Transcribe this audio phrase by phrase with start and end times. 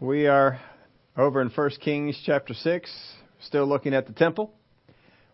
[0.00, 0.60] We are
[1.16, 2.88] over in 1 Kings chapter 6,
[3.40, 4.52] still looking at the temple.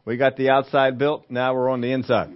[0.06, 2.30] We got the outside built, now we're on the inside.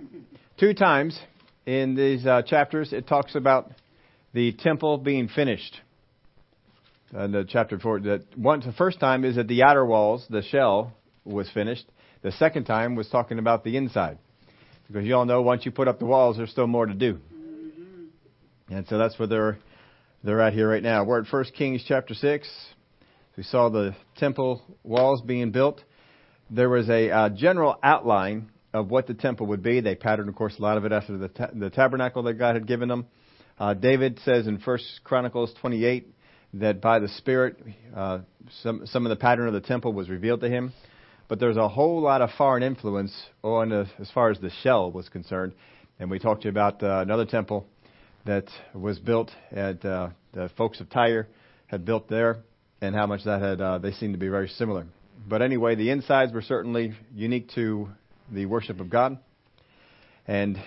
[0.60, 1.18] Two times
[1.64, 3.70] in these uh, chapters, it talks about
[4.34, 5.80] the temple being finished.
[7.12, 10.42] And the chapter four, that one, the first time is that the outer walls, the
[10.42, 10.92] shell,
[11.24, 11.86] was finished.
[12.20, 14.18] The second time was talking about the inside.
[14.86, 17.20] Because you all know once you put up the walls, there's still more to do.
[18.68, 19.58] And so that's where they're
[20.24, 21.04] they're at here right now.
[21.04, 22.48] We're at 1 Kings chapter 6.
[23.36, 25.82] We saw the temple walls being built.
[26.50, 29.80] There was a uh, general outline of what the temple would be.
[29.80, 32.56] They patterned, of course, a lot of it after the, ta- the tabernacle that God
[32.56, 33.06] had given them.
[33.60, 36.12] Uh, David says in 1 Chronicles 28
[36.54, 37.62] that by the Spirit,
[37.94, 38.18] uh,
[38.62, 40.72] some, some of the pattern of the temple was revealed to him.
[41.28, 44.90] But there's a whole lot of foreign influence on the, as far as the shell
[44.90, 45.52] was concerned.
[46.00, 47.68] And we talked to you about uh, another temple
[48.28, 51.28] that was built at uh, the folks of Tyre
[51.66, 52.40] had built there,
[52.82, 54.84] and how much that had uh, they seemed to be very similar.
[55.26, 57.88] But anyway, the insides were certainly unique to
[58.30, 59.16] the worship of God,
[60.26, 60.58] and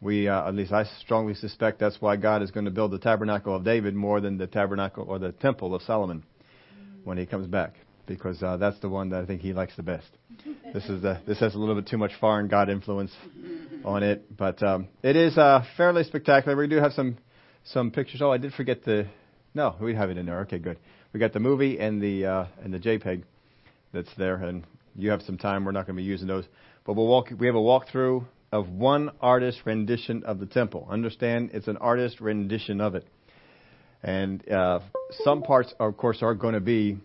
[0.00, 2.98] we, uh, at least I strongly suspect, that's why God is going to build the
[2.98, 6.22] tabernacle of David more than the tabernacle or the temple of Solomon
[7.04, 7.74] when he comes back,
[8.06, 10.08] because uh, that's the one that I think he likes the best.
[10.72, 13.12] This is the, this has a little bit too much foreign God influence
[13.84, 16.56] on it, but um, it is uh, fairly spectacular.
[16.56, 17.18] We do have some
[17.64, 18.20] some pictures.
[18.22, 19.06] Oh, I did forget the.
[19.54, 20.40] No, we have it in there.
[20.40, 20.78] Okay, good.
[21.12, 23.22] We got the movie and the uh, and the JPEG
[23.92, 24.64] that's there, and
[24.96, 25.64] you have some time.
[25.64, 26.44] We're not going to be using those,
[26.84, 27.28] but we'll walk.
[27.38, 30.86] We have a walkthrough of one artist rendition of the temple.
[30.90, 33.06] Understand, it's an artist rendition of it,
[34.02, 34.80] and uh,
[35.24, 36.98] some parts, of course, are going to be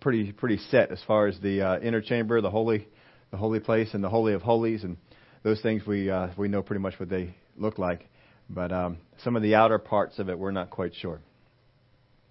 [0.00, 2.88] pretty pretty set as far as the uh, inner chamber, the holy,
[3.30, 4.96] the holy place, and the holy of holies, and
[5.42, 8.08] those things we uh, we know pretty much what they look like,
[8.50, 11.20] but um, some of the outer parts of it we're not quite sure.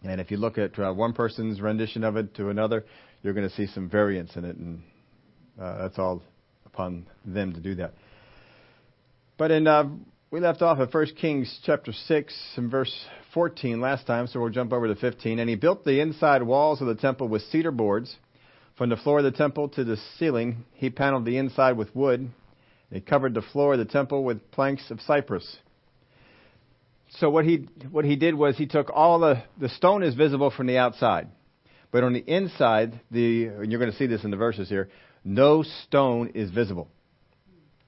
[0.03, 2.85] And if you look at uh, one person's rendition of it to another,
[3.23, 4.83] you're going to see some variance in it, and
[5.59, 6.21] uh, that's all
[6.65, 7.93] upon them to do that.
[9.37, 9.89] But in uh,
[10.31, 12.93] we left off at 1 Kings chapter 6 and verse
[13.35, 15.37] 14 last time, so we'll jump over to 15.
[15.37, 18.15] And he built the inside walls of the temple with cedar boards.
[18.75, 22.31] From the floor of the temple to the ceiling, he paneled the inside with wood
[22.91, 25.57] he covered the floor of the temple with planks of cypress.
[27.09, 30.49] So what he what he did was he took all the the stone is visible
[30.49, 31.27] from the outside,
[31.91, 34.89] but on the inside, the and you're going to see this in the verses here.
[35.23, 36.87] No stone is visible.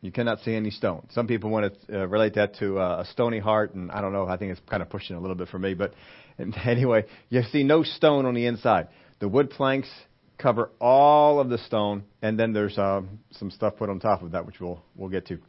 [0.07, 1.06] You cannot see any stone.
[1.12, 4.13] Some people want to uh, relate that to uh, a stony heart, and I don't
[4.13, 4.25] know.
[4.25, 5.94] I think it's kind of pushing a little bit for me, but
[6.66, 8.88] anyway, you see no stone on the inside.
[9.19, 9.90] The wood planks
[10.38, 13.01] cover all of the stone, and then there's uh,
[13.31, 15.40] some stuff put on top of that, which we'll we'll get to.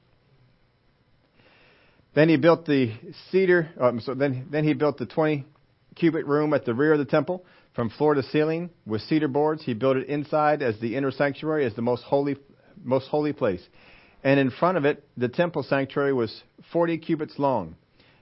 [2.16, 2.92] Then he built the
[3.30, 3.70] cedar.
[3.80, 5.44] Um, so then then he built the 20
[5.94, 7.44] cubit room at the rear of the temple,
[7.76, 9.62] from floor to ceiling, with cedar boards.
[9.62, 12.38] He built it inside as the inner sanctuary, as the most holy
[12.82, 13.62] most holy place.
[14.25, 16.43] And in front of it, the temple sanctuary was
[16.73, 17.77] 40 cubits long.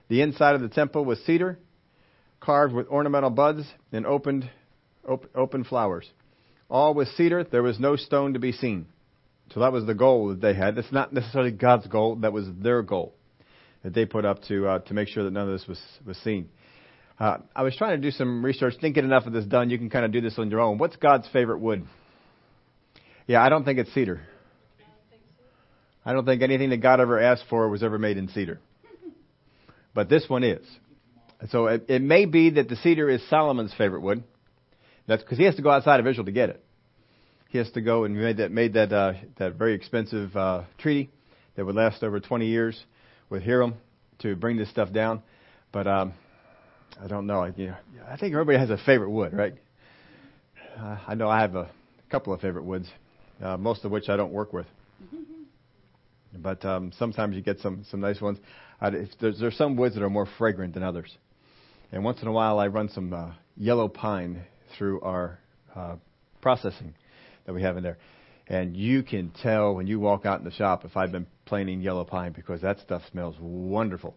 [0.09, 1.59] The inside of the temple was cedar,
[2.39, 4.49] carved with ornamental buds and opened
[5.07, 6.09] op- open flowers
[6.69, 7.43] all with cedar.
[7.43, 8.87] There was no stone to be seen.
[9.53, 10.75] So that was the goal that they had.
[10.75, 12.17] That's not necessarily God's goal.
[12.17, 13.13] That was their goal
[13.83, 16.17] that they put up to uh, to make sure that none of this was was
[16.17, 16.49] seen.
[17.19, 18.75] Uh, I was trying to do some research.
[18.79, 20.77] Thinking enough of this done, you can kind of do this on your own.
[20.77, 21.85] What's God's favorite wood?
[23.25, 24.21] Yeah, I don't think it's cedar.
[26.07, 28.61] I don't think anything that God ever asked for was ever made in cedar.
[29.93, 30.65] But this one is.
[31.49, 34.23] So it, it may be that the cedar is Solomon's favorite wood.
[35.05, 36.63] That's because he has to go outside of Israel to get it.
[37.49, 41.09] He has to go and made that made that uh, that very expensive uh, treaty
[41.57, 42.81] that would last over 20 years
[43.29, 43.75] with Hiram
[44.19, 45.21] to bring this stuff down.
[45.73, 46.13] But um,
[47.03, 47.41] I don't know.
[47.41, 47.75] I, you know.
[48.09, 49.55] I think everybody has a favorite wood, right?
[50.79, 51.69] Uh, I know I have a
[52.09, 52.87] couple of favorite woods,
[53.43, 54.67] uh, most of which I don't work with.
[56.33, 58.37] But um, sometimes you get some some nice ones.
[58.81, 61.15] I, if there's there's some woods that are more fragrant than others,
[61.91, 64.43] and once in a while I run some uh, yellow pine
[64.77, 65.39] through our
[65.75, 65.95] uh,
[66.41, 66.93] processing
[67.45, 67.97] that we have in there.
[68.49, 71.81] And you can tell when you walk out in the shop if I've been planing
[71.81, 74.15] yellow pine because that stuff smells wonderful.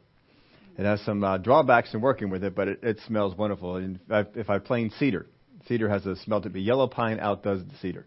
[0.79, 3.77] It has some uh, drawbacks in working with it, but it, it smells wonderful.
[3.77, 5.27] And if I, if I plane cedar,
[5.67, 8.07] cedar has a smell to be yellow pine outdoes the cedar.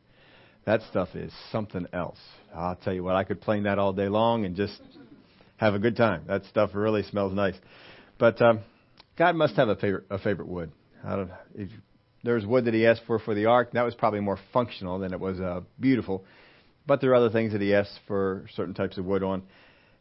[0.66, 2.20] That stuff is something else.
[2.56, 4.80] I'll tell you what, I could plane that all day long and just
[5.58, 6.24] have a good time.
[6.28, 7.56] That stuff really smells nice.
[8.18, 8.60] But um,
[9.18, 10.72] God must have a favorite a favorite wood.
[11.04, 11.32] I don't.
[11.56, 11.70] If
[12.24, 13.72] there's wood that he asked for for the ark.
[13.74, 16.24] That was probably more functional than it was uh, beautiful.
[16.88, 19.44] But there are other things that he asked for certain types of wood on.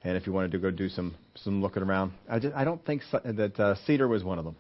[0.05, 2.85] And if you wanted to go do some some looking around, I just I don't
[2.85, 4.57] think that uh, cedar was one of them.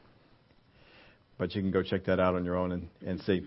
[1.39, 3.47] But you can go check that out on your own and, and see.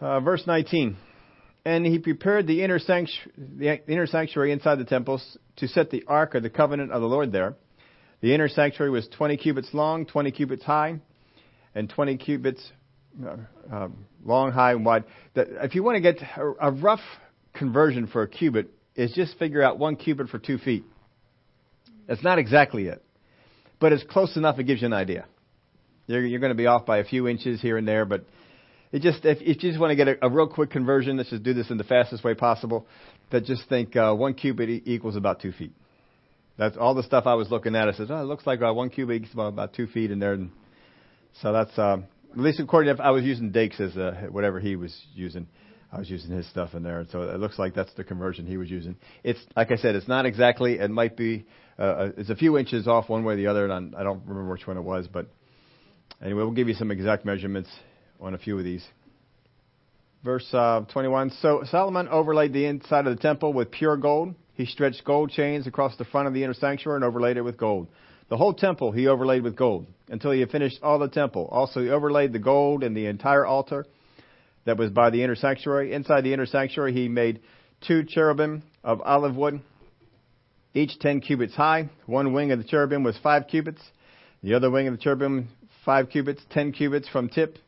[0.00, 0.96] Uh, verse 19.
[1.64, 6.34] And he prepared the inner, the inner sanctuary inside the temples to set the ark
[6.34, 7.54] of the covenant of the Lord there.
[8.20, 11.00] The inner sanctuary was 20 cubits long, 20 cubits high,
[11.74, 12.72] and 20 cubits
[13.24, 13.36] uh,
[13.70, 15.04] um, long, high, and wide.
[15.34, 17.00] if you want to get a, a rough
[17.54, 20.84] conversion for a cubit, is just figure out one cubit for two feet.
[22.06, 23.02] That's not exactly it,
[23.80, 24.58] but it's close enough.
[24.58, 25.26] It gives you an idea.
[26.06, 28.24] You're, you're going to be off by a few inches here and there, but
[28.94, 31.28] it just if, if you just want to get a, a, real quick conversion, let's
[31.28, 32.86] just do this in the fastest way possible.
[33.32, 35.72] That just think uh, one cubit e- equals about two feet.
[36.56, 37.88] That's all the stuff I was looking at.
[37.88, 40.20] I said, oh, it looks like uh, one cubit equals about, about two feet in
[40.20, 40.34] there.
[40.34, 40.52] And
[41.42, 41.96] so that's uh,
[42.30, 45.48] at least according to I was using Dake's as uh, whatever he was using.
[45.92, 48.58] I was using his stuff in there, so it looks like that's the conversion he
[48.58, 48.94] was using.
[49.24, 50.74] It's like I said, it's not exactly.
[50.74, 51.46] It might be.
[51.76, 54.24] Uh, uh it's a few inches off one way or the other, and I don't
[54.24, 55.08] remember which one it was.
[55.08, 55.26] But
[56.22, 57.70] anyway, we'll give you some exact measurements
[58.20, 58.84] on a few of these.
[60.24, 61.30] Verse uh, 21.
[61.42, 64.34] So Solomon overlaid the inside of the temple with pure gold.
[64.54, 67.58] He stretched gold chains across the front of the inner sanctuary and overlaid it with
[67.58, 67.88] gold.
[68.30, 71.48] The whole temple he overlaid with gold until he had finished all the temple.
[71.50, 73.84] Also, he overlaid the gold in the entire altar
[74.64, 75.92] that was by the inner sanctuary.
[75.92, 77.40] Inside the inner sanctuary, he made
[77.86, 79.60] two cherubim of olive wood,
[80.72, 81.90] each ten cubits high.
[82.06, 83.82] One wing of the cherubim was five cubits.
[84.42, 85.48] The other wing of the cherubim,
[85.84, 87.58] five cubits, ten cubits from tip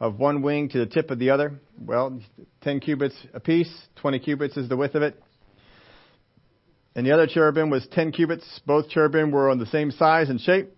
[0.00, 1.52] of one wing to the tip of the other.
[1.78, 2.20] Well,
[2.62, 5.22] ten cubits apiece, twenty cubits is the width of it.
[6.96, 8.60] And the other cherubim was ten cubits.
[8.66, 10.74] Both cherubim were on the same size and shape.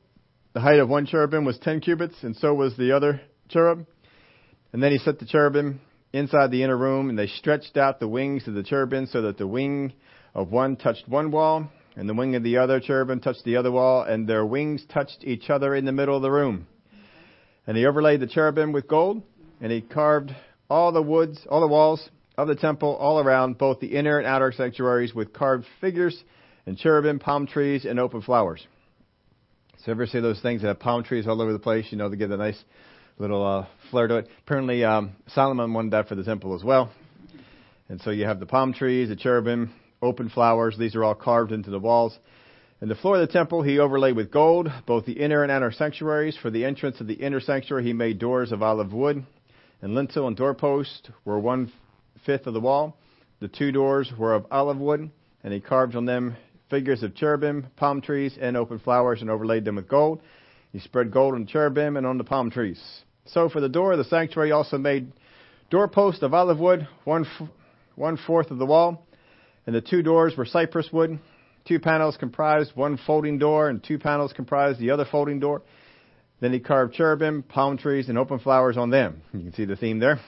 [0.53, 3.87] The height of one cherubim was ten cubits, and so was the other cherub.
[4.73, 5.81] And then he set the cherubim
[6.13, 9.39] inside the inner room, and they stretched out the wings of the cherubim so that
[9.39, 9.95] the wing
[10.35, 13.71] of one touched one wall, and the wing of the other cherubim touched the other
[13.71, 16.67] wall, and their wings touched each other in the middle of the room.
[17.67, 19.23] And he overlaid the cherubim with gold,
[19.61, 20.35] and he carved
[20.69, 24.27] all the woods, all the walls of the temple all around, both the inner and
[24.27, 26.23] outer sanctuaries, with carved figures
[26.67, 28.67] and cherubim, palm trees, and open flowers.
[29.85, 31.87] So ever see those things that have palm trees all over the place?
[31.91, 32.63] You know, to give a nice
[33.19, 34.29] little uh, flair to it.
[34.47, 36.93] Apparently, um, Solomon wanted that for the temple as well.
[37.89, 40.77] And so you have the palm trees, the cherubim, open flowers.
[40.79, 42.17] These are all carved into the walls.
[42.83, 45.71] And the floor of the temple he overlaid with gold, both the inner and outer
[45.71, 46.37] sanctuaries.
[46.37, 49.25] For the entrance of the inner sanctuary he made doors of olive wood,
[49.81, 51.71] and lintel and doorpost were one
[52.27, 52.97] fifth of the wall.
[53.39, 55.09] The two doors were of olive wood,
[55.45, 56.37] and he carved on them
[56.71, 60.21] figures of cherubim, palm trees, and open flowers, and overlaid them with gold.
[60.73, 62.83] He spread gold on the cherubim and on the palm trees.
[63.27, 65.13] So for the door of the sanctuary, also made
[65.71, 67.49] doorposts of olive wood, one, f-
[67.95, 69.07] one fourth of the wall,
[69.69, 71.21] and the two doors were cypress wood.
[71.65, 75.63] Two panels comprised one folding door, and two panels comprised the other folding door.
[76.41, 79.23] Then he carved cherubim, palm trees, and open flowers on them.
[79.33, 80.21] You can see the theme there.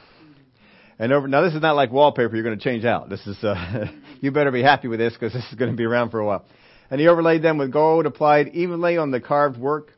[0.98, 3.10] And over now, this is not like wallpaper you're going to change out.
[3.10, 3.86] This is uh,
[4.20, 6.26] you better be happy with this because this is going to be around for a
[6.26, 6.44] while.
[6.88, 9.92] And he overlaid them with gold applied evenly on the carved work.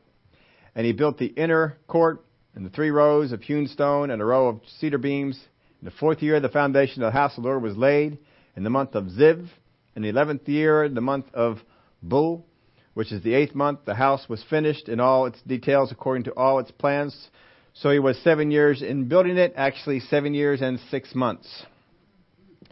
[0.73, 2.25] And he built the inner court
[2.55, 5.39] and the three rows of hewn stone and a row of cedar beams.
[5.81, 8.17] In the fourth year, the foundation of the house of the Lord was laid
[8.55, 9.47] in the month of Ziv.
[9.97, 11.57] In the eleventh year, in the month of
[12.03, 12.45] Bul,
[12.93, 16.33] which is the eighth month, the house was finished in all its details according to
[16.33, 17.29] all its plans.
[17.73, 21.47] So he was seven years in building it, actually seven years and six months.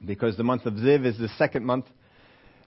[0.05, 1.85] Because the month of Ziv is the second month.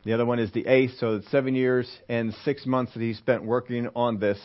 [0.05, 3.15] The other one is the eighth, so it's seven years and six months that he
[3.15, 4.41] spent working on this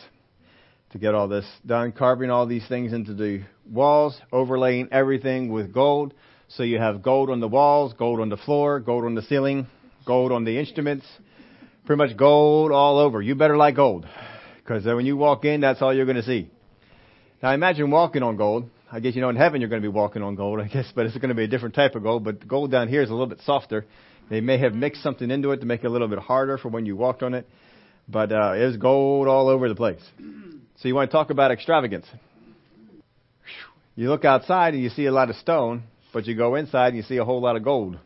[0.92, 5.72] to get all this done, carving all these things into the walls, overlaying everything with
[5.72, 6.14] gold.
[6.46, 9.66] So you have gold on the walls, gold on the floor, gold on the ceiling,
[10.04, 11.06] gold on the instruments,
[11.86, 13.20] pretty much gold all over.
[13.20, 14.06] You better like gold,
[14.56, 16.50] because when you walk in, that's all you're going to see.
[17.42, 18.70] Now imagine walking on gold.
[18.90, 20.90] I guess you know in heaven you're going to be walking on gold, I guess,
[20.94, 22.24] but it's going to be a different type of gold.
[22.24, 23.84] But the gold down here is a little bit softer.
[24.30, 26.68] They may have mixed something into it to make it a little bit harder for
[26.68, 27.46] when you walked on it.
[28.08, 30.02] But uh, it was gold all over the place.
[30.76, 32.04] So you want to talk about extravagance.
[33.94, 36.96] You look outside and you see a lot of stone, but you go inside and
[36.96, 37.96] you see a whole lot of gold.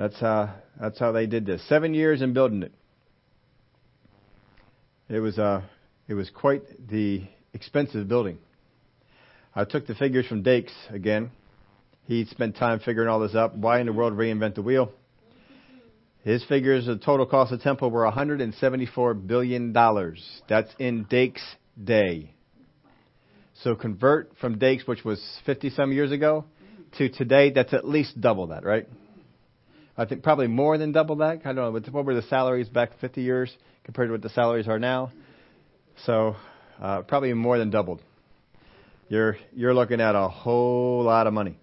[0.00, 1.60] That's how, that's how they did this.
[1.68, 2.72] Seven years in building it.
[5.10, 5.60] It was, uh,
[6.08, 8.38] it was quite the expensive building.
[9.54, 11.30] I took the figures from Dake's again.
[12.06, 13.54] He spent time figuring all this up.
[13.54, 14.90] Why in the world reinvent the wheel?
[16.24, 19.74] His figures, the total cost of the temple were $174 billion.
[20.48, 21.44] That's in Dake's
[21.82, 22.32] day.
[23.62, 26.46] So convert from Dake's, which was 50 some years ago,
[26.96, 28.88] to today, that's at least double that, right?
[30.00, 31.42] I think probably more than double that.
[31.44, 31.72] I don't know.
[31.78, 33.54] but What were the salaries back 50 years
[33.84, 35.12] compared to what the salaries are now?
[36.06, 36.36] So
[36.80, 38.00] uh, probably more than doubled.
[39.10, 41.58] You're you're looking at a whole lot of money.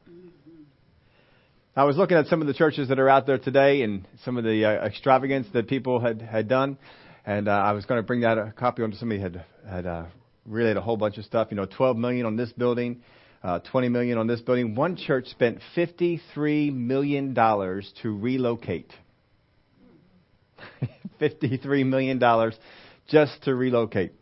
[1.75, 4.37] I was looking at some of the churches that are out there today and some
[4.37, 6.77] of the uh, extravagance that people had had done,
[7.25, 8.93] and uh, I was going to bring that a copy on.
[8.93, 10.05] Somebody had had uh,
[10.45, 11.47] relayed a whole bunch of stuff.
[11.49, 13.01] You know, 12 million on this building,
[13.43, 14.75] uh, 20 million on this building.
[14.75, 18.91] One church spent 53 million dollars to relocate.
[21.19, 22.55] 53 million dollars
[23.07, 24.13] just to relocate,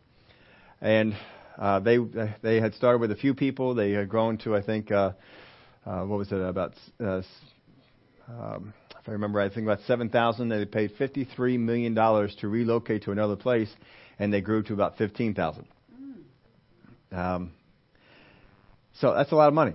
[0.81, 1.15] and
[1.57, 1.97] uh, they
[2.41, 3.73] they had started with a few people.
[3.73, 5.13] They had grown to I think uh,
[5.85, 6.73] uh, what was it about.
[7.03, 7.21] Uh,
[8.27, 10.49] um, if I remember, I think about seven thousand.
[10.49, 13.69] They paid fifty-three million dollars to relocate to another place,
[14.19, 15.67] and they grew to about fifteen thousand.
[17.11, 17.51] Um,
[18.99, 19.73] so that's a lot of money.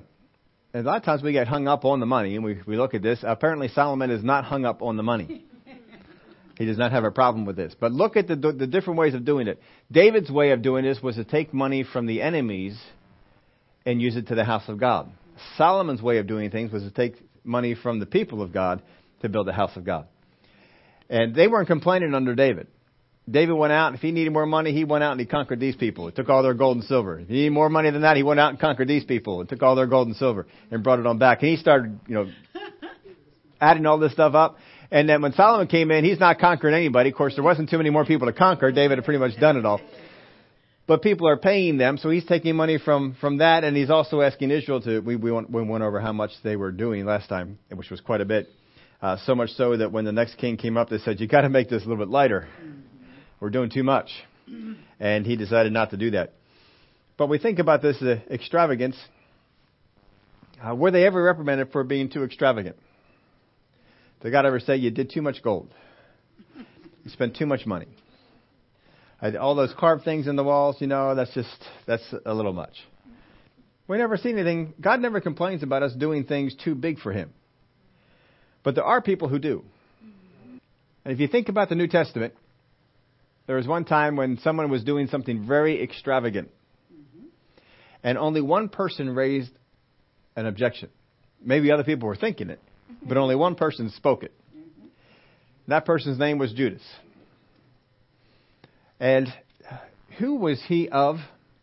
[0.73, 2.77] And a lot of times we get hung up on the money, and we, we
[2.77, 3.21] look at this.
[3.23, 5.45] Apparently, Solomon is not hung up on the money.
[6.59, 7.75] He does not have a problem with this.
[7.81, 9.63] But look at the, the different ways of doing it.
[9.91, 12.79] David's way of doing this was to take money from the enemies
[13.87, 15.11] and use it to the house of God.
[15.57, 18.83] Solomon's way of doing things was to take money from the people of God
[19.23, 20.07] to build the house of God.
[21.09, 22.67] And they weren't complaining under David.
[23.31, 25.61] David went out, and if he needed more money, he went out and he conquered
[25.61, 26.07] these people.
[26.07, 27.21] He took all their gold and silver.
[27.21, 29.49] If he needed more money than that, he went out and conquered these people and
[29.49, 31.43] took all their gold and silver and brought it on back.
[31.43, 32.31] And he started, you know,
[33.61, 34.59] adding all this stuff up.
[34.91, 37.11] And then when Solomon came in, he's not conquering anybody.
[37.11, 38.73] Of course, there wasn't too many more people to conquer.
[38.73, 39.81] David had pretty much done it all.
[40.89, 44.23] But people are paying them, so he's taking money from, from that, and he's also
[44.23, 44.99] asking Israel to.
[44.99, 48.01] We, we, went, we went over how much they were doing last time, which was
[48.01, 48.49] quite a bit.
[49.01, 51.43] Uh, so much so that when the next king came up, they said, "You got
[51.43, 52.49] to make this a little bit lighter.
[53.41, 54.11] We're doing too much,"
[55.01, 56.35] and he decided not to do that.
[57.17, 58.97] But we think about this uh, extravagance.
[60.63, 62.77] Uh, were they ever reprimanded for being too extravagant?
[64.23, 65.69] Did God ever say you did too much gold?
[66.57, 67.89] You spent too much money.
[69.39, 72.75] All those carved things in the walls, you know, that's just that's a little much.
[73.87, 74.73] We never see anything.
[74.81, 77.33] God never complains about us doing things too big for Him.
[78.63, 79.65] But there are people who do.
[81.05, 82.35] And if you think about the New Testament,
[83.47, 86.51] there was one time when someone was doing something very extravagant,
[86.93, 87.27] mm-hmm.
[88.03, 89.51] and only one person raised
[90.37, 90.89] an objection.
[91.43, 92.61] Maybe other people were thinking it,
[93.07, 94.33] but only one person spoke it.
[94.57, 94.87] Mm-hmm.
[95.69, 96.83] That person's name was Judas.
[99.01, 99.33] And
[100.19, 101.17] who was he of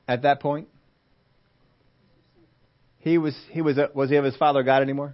[0.07, 0.67] at that point?
[3.00, 5.13] He was he was was he of his father God anymore?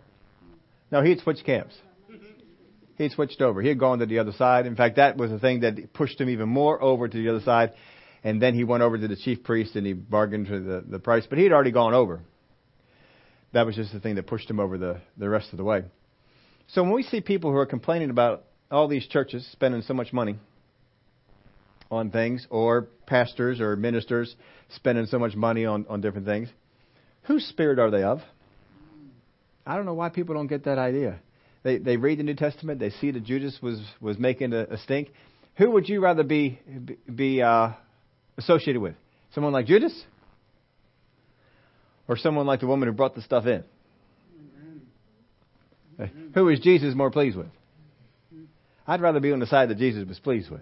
[0.90, 1.76] No, he had switched camps.
[2.98, 3.62] He switched over.
[3.62, 4.66] He had gone to the other side.
[4.66, 7.42] In fact, that was the thing that pushed him even more over to the other
[7.42, 7.74] side.
[8.24, 11.00] And then he went over to the chief priest and he bargained for the, the
[11.00, 11.26] price.
[11.28, 12.22] But he had already gone over.
[13.54, 15.84] That was just the thing that pushed him over the, the rest of the way.
[16.68, 20.14] So when we see people who are complaining about all these churches spending so much
[20.14, 20.38] money
[21.92, 24.36] on things, or pastors or ministers
[24.76, 26.50] spending so much money on, on different things,
[27.24, 28.22] whose spirit are they of?
[29.66, 31.20] I don't know why people don't get that idea.
[31.64, 34.78] They they read the New Testament, they see that Judas was was making a, a
[34.78, 35.10] stink.
[35.56, 36.60] Who would you rather be
[37.14, 37.70] be uh,
[38.38, 38.96] associated with?
[39.34, 40.04] Someone like Judas,
[42.08, 43.64] or someone like the woman who brought the stuff in?
[46.34, 47.48] Who is Jesus more pleased with?
[48.86, 50.62] I'd rather be on the side that Jesus was pleased with.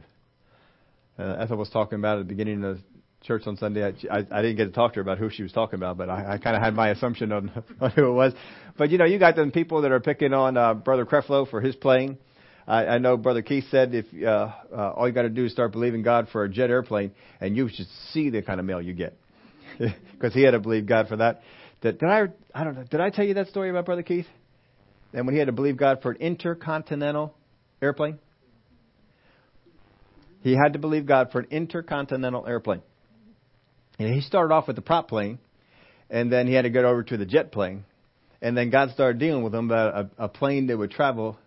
[1.18, 2.80] Uh, Ethel was talking about at the beginning of
[3.24, 3.84] church on Sunday.
[3.84, 5.98] I, I, I didn't get to talk to her about who she was talking about,
[5.98, 7.52] but I, I kind of had my assumption on,
[7.82, 8.34] on who it was.
[8.78, 11.62] But you know, you got them people that are picking on uh, Brother Creflo for
[11.62, 12.18] his playing.
[12.68, 15.52] I, I know Brother Keith said if uh, uh, all you got to do is
[15.52, 18.82] start believing God for a jet airplane, and you should see the kind of mail
[18.82, 19.18] you get,
[19.80, 21.42] because he had to believe God for that.
[21.82, 22.28] Did, did I?
[22.54, 22.84] I don't know.
[22.90, 24.28] Did I tell you that story about Brother Keith?
[25.14, 27.36] And when he had to believe God for an intercontinental
[27.82, 28.20] airplane,
[30.42, 32.82] he had to believe God for an intercontinental airplane.
[34.04, 35.40] And he started off with the prop plane,
[36.10, 37.86] and then he had to get over to the jet plane.
[38.42, 41.38] And then God started dealing with him about a, a plane that would travel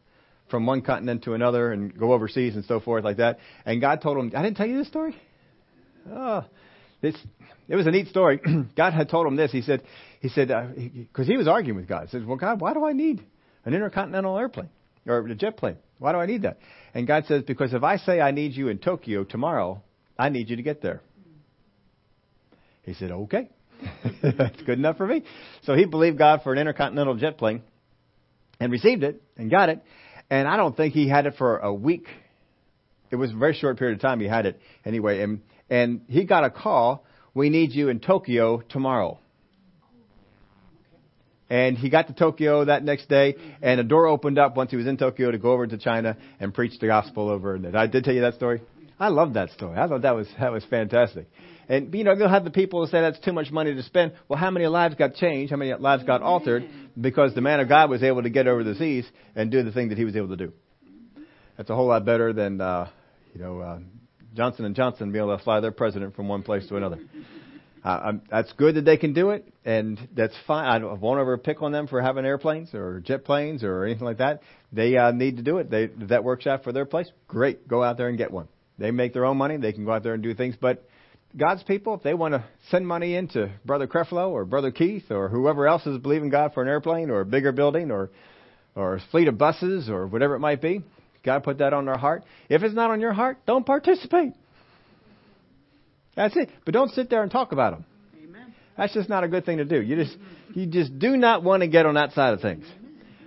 [0.50, 3.38] from one continent to another and go overseas and so forth like that.
[3.66, 5.16] And God told him, I didn't tell you this story?
[6.10, 6.44] Oh,
[7.00, 7.16] this,
[7.68, 8.40] it was a neat story.
[8.76, 9.50] God had told him this.
[9.50, 9.82] He said,
[10.20, 12.04] he said, because uh, he, he was arguing with God.
[12.04, 13.24] He said, well, God, why do I need
[13.64, 14.70] an intercontinental airplane
[15.06, 15.76] or a jet plane?
[15.98, 16.58] Why do I need that?
[16.92, 19.82] And God says, because if I say I need you in Tokyo tomorrow,
[20.18, 21.00] I need you to get there.
[22.84, 23.48] He said, okay.
[24.22, 25.24] That's good enough for me.
[25.62, 27.62] So he believed God for an intercontinental jet plane
[28.60, 29.82] and received it and got it.
[30.30, 32.06] And I don't think he had it for a week.
[33.10, 35.22] It was a very short period of time he had it anyway.
[35.22, 39.18] And, and he got a call, we need you in Tokyo tomorrow.
[41.50, 44.76] And he got to Tokyo that next day, and a door opened up once he
[44.76, 47.54] was in Tokyo to go over to China and preach the gospel over.
[47.54, 48.62] And I did tell you that story.
[48.98, 49.78] I love that story.
[49.78, 51.26] I thought that was that was fantastic.
[51.68, 54.12] And, you know, they'll have the people who say that's too much money to spend.
[54.28, 55.50] Well, how many lives got changed?
[55.50, 56.68] How many lives got altered?
[57.00, 59.72] Because the man of God was able to get over the seas and do the
[59.72, 60.52] thing that he was able to do.
[61.56, 62.88] That's a whole lot better than, uh,
[63.32, 63.78] you know, uh,
[64.34, 66.98] Johnson and Johnson being able to fly their president from one place to another.
[67.84, 70.82] Uh, that's good that they can do it, and that's fine.
[70.82, 74.18] I won't ever pick on them for having airplanes or jet planes or anything like
[74.18, 74.40] that.
[74.72, 75.70] They uh, need to do it.
[75.70, 77.68] They, if that works out for their place, great.
[77.68, 78.48] Go out there and get one.
[78.78, 79.58] They make their own money.
[79.58, 80.56] They can go out there and do things.
[80.58, 80.88] But
[81.36, 85.28] God's people, if they want to send money into Brother Creflo or Brother Keith or
[85.28, 88.10] whoever else is believing God for an airplane or a bigger building or
[88.76, 90.82] or a fleet of buses or whatever it might be,
[91.24, 92.24] God put that on their heart.
[92.48, 94.32] If it's not on your heart, don't participate.
[96.16, 96.50] That's it.
[96.64, 97.84] But don't sit there and talk about them.
[98.22, 98.54] Amen.
[98.76, 99.80] That's just not a good thing to do.
[99.80, 100.16] You just
[100.54, 102.66] you just do not want to get on that side of things.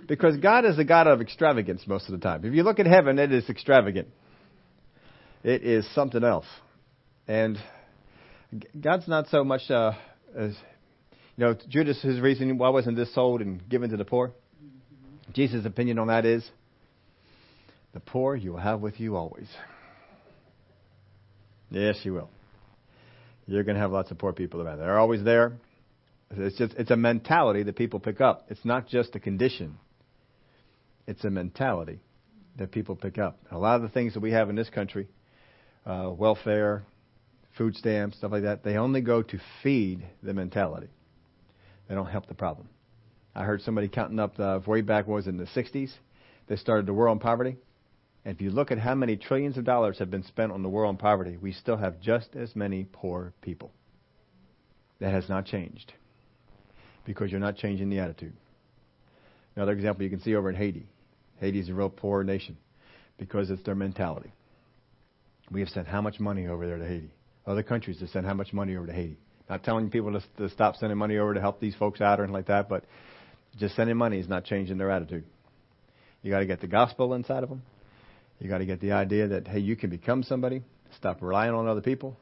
[0.06, 2.44] Because God is a God of extravagance most of the time.
[2.44, 4.08] If you look at heaven, it is extravagant.
[5.44, 6.46] It is something else.
[7.26, 7.58] And
[8.80, 9.92] God's not so much uh,
[10.34, 10.56] as,
[11.36, 14.28] you know, Judas, his reason why wasn't this sold and given to the poor?
[14.28, 15.32] Mm-hmm.
[15.34, 16.48] Jesus' opinion on that is
[17.92, 19.48] the poor you will have with you always.
[21.70, 22.30] Yes, you will.
[23.46, 24.78] You're going to have lots of poor people around.
[24.78, 25.52] They're always there.
[26.30, 28.46] It's just it's a mentality that people pick up.
[28.48, 29.78] It's not just a condition.
[31.06, 32.00] It's a mentality
[32.56, 33.38] that people pick up.
[33.50, 35.08] a lot of the things that we have in this country
[35.86, 36.84] uh, welfare,
[37.58, 40.88] food stamps, stuff like that, they only go to feed the mentality.
[41.88, 42.68] They don't help the problem.
[43.34, 45.90] I heard somebody counting up the, way back was in the 60s,
[46.46, 47.56] they started the war on poverty.
[48.24, 50.68] And if you look at how many trillions of dollars have been spent on the
[50.68, 53.70] war on poverty, we still have just as many poor people.
[55.00, 55.92] That has not changed
[57.04, 58.34] because you're not changing the attitude.
[59.56, 60.86] Another example you can see over in Haiti.
[61.40, 62.56] Haiti is a real poor nation
[63.18, 64.32] because it's their mentality.
[65.50, 67.12] We have sent how much money over there to Haiti?
[67.48, 69.16] Other countries have sent how much money over to Haiti?
[69.48, 72.24] Not telling people to, to stop sending money over to help these folks out or
[72.24, 72.84] anything like that, but
[73.56, 75.24] just sending money is not changing their attitude.
[76.22, 77.62] You got to get the gospel inside of them.
[78.38, 80.62] You got to get the idea that hey, you can become somebody.
[80.98, 82.18] Stop relying on other people.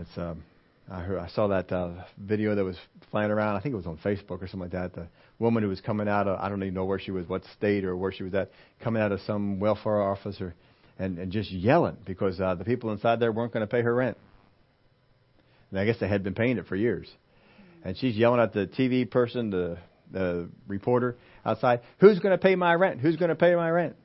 [0.00, 0.42] It's um,
[0.90, 2.76] I heard I saw that uh, video that was
[3.12, 3.54] flying around.
[3.54, 4.94] I think it was on Facebook or something like that.
[4.94, 5.06] The
[5.38, 7.84] woman who was coming out of I don't even know where she was, what state
[7.84, 8.50] or where she was at,
[8.82, 10.54] coming out of some welfare office or
[10.98, 13.94] and, and just yelling because uh, the people inside there weren't going to pay her
[13.94, 14.16] rent.
[15.70, 17.08] And I guess they had been paying it for years.
[17.84, 19.78] And she's yelling at the TV person, the
[20.12, 23.00] the reporter outside, "Who's going to pay my rent?
[23.00, 23.96] Who's going to pay my rent?"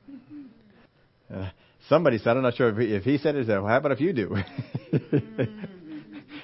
[1.32, 1.48] Uh,
[1.88, 3.92] somebody said, I'm not sure if he, if he said it, said, well, how about
[3.92, 4.36] if you do?
[4.92, 5.48] that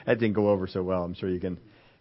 [0.06, 1.04] didn't go over so well.
[1.04, 1.58] I'm sure you can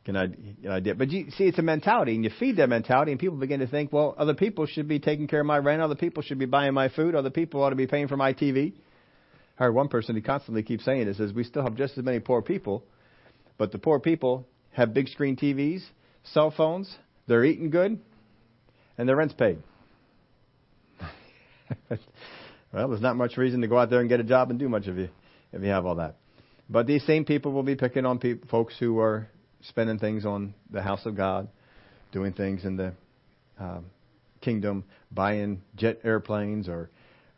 [0.08, 0.96] can get idea.
[0.96, 3.68] But you see, it's a mentality, and you feed that mentality, and people begin to
[3.68, 6.46] think, well, other people should be taking care of my rent, other people should be
[6.46, 8.74] buying my food, other people ought to be paying for my TV.
[9.60, 12.06] I heard one person who constantly keeps saying it says we still have just as
[12.06, 12.84] many poor people,
[13.58, 15.84] but the poor people have big screen TVs,
[16.24, 16.96] cell phones,
[17.28, 18.00] they're eating good,
[18.98, 19.58] and their rent's paid.
[22.72, 24.70] well, there's not much reason to go out there and get a job and do
[24.70, 25.10] much if you
[25.52, 26.16] if you have all that.
[26.70, 29.28] But these same people will be picking on people, folks who are
[29.70, 31.48] spending things on the house of God,
[32.12, 32.94] doing things in the
[33.60, 33.86] um,
[34.42, 36.90] kingdom, buying jet airplanes or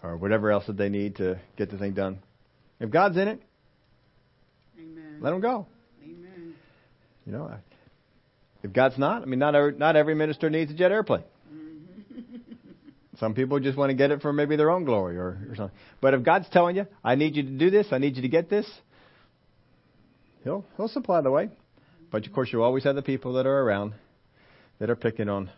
[0.01, 2.19] or whatever else that they need to get the thing done.
[2.79, 3.41] If God's in it,
[4.77, 5.17] Amen.
[5.19, 5.67] let them go.
[6.01, 6.55] Amen.
[7.25, 7.53] You know,
[8.63, 11.23] if God's not, I mean, not every, not every minister needs a jet airplane.
[11.53, 12.17] Mm-hmm.
[13.19, 15.77] Some people just want to get it for maybe their own glory or, or something.
[15.99, 18.29] But if God's telling you, I need you to do this, I need you to
[18.29, 18.69] get this,
[20.43, 21.49] He'll He'll supply the way.
[22.11, 23.93] But of course, you always have the people that are around
[24.79, 25.49] that are picking on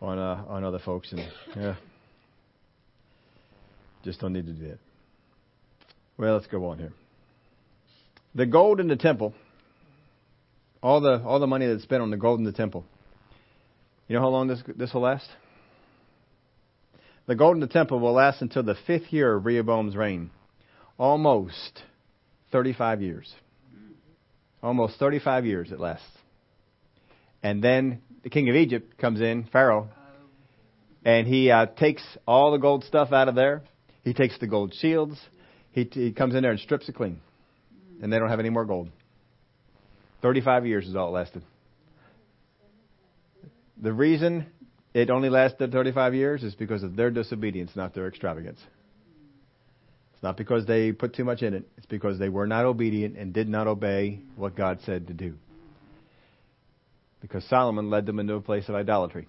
[0.00, 1.76] on uh, on other folks, and yeah,
[4.04, 4.78] just don't need to do that.
[6.18, 6.92] Well, let's go on here.
[8.34, 9.34] The gold in the temple,
[10.82, 12.84] all the all the money that's spent on the gold in the temple.
[14.08, 15.28] You know how long this this will last?
[17.26, 20.30] The gold in the temple will last until the fifth year of Rehoboam's reign,
[20.98, 21.82] almost
[22.50, 23.32] 35 years.
[24.62, 26.06] Almost 35 years it lasts.
[27.42, 29.88] And then the king of Egypt comes in, Pharaoh,
[31.04, 33.62] and he uh, takes all the gold stuff out of there.
[34.04, 35.18] He takes the gold shields.
[35.72, 37.20] He, he comes in there and strips it clean.
[38.00, 38.88] And they don't have any more gold.
[40.22, 41.42] 35 years is all it lasted.
[43.80, 44.46] The reason
[44.94, 48.60] it only lasted 35 years is because of their disobedience, not their extravagance.
[50.22, 51.68] Not because they put too much in it.
[51.76, 55.34] It's because they were not obedient and did not obey what God said to do.
[57.20, 59.26] Because Solomon led them into a place of idolatry.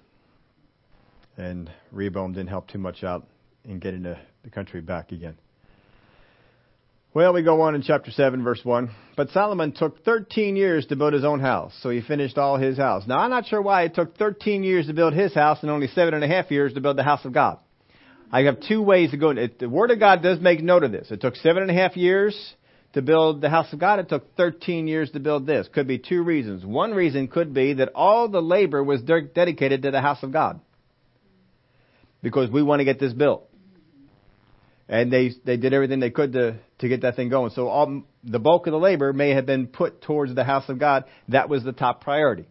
[1.36, 3.28] And Rehoboam didn't help too much out
[3.66, 5.36] in getting the, the country back again.
[7.16, 8.90] Well, we go on in chapter 7, verse 1.
[9.16, 12.78] But Solomon took 13 years to build his own house, so he finished all his
[12.78, 13.04] house.
[13.08, 15.88] Now, I'm not sure why it took 13 years to build his house and only
[15.88, 17.60] seven and a half years to build the house of God.
[18.34, 19.30] I have two ways to go.
[19.30, 21.12] It, the Word of God does make note of this.
[21.12, 22.56] It took seven and a half years
[22.94, 24.00] to build the house of God.
[24.00, 25.68] It took 13 years to build this.
[25.72, 26.66] Could be two reasons.
[26.66, 30.34] One reason could be that all the labor was de- dedicated to the house of
[30.34, 30.60] God.
[32.22, 33.48] Because we want to get this built
[34.88, 37.52] and they they did everything they could to to get that thing going.
[37.52, 40.80] So all the bulk of the labor may have been put towards the house of
[40.80, 41.06] God.
[41.30, 42.46] That was the top priority.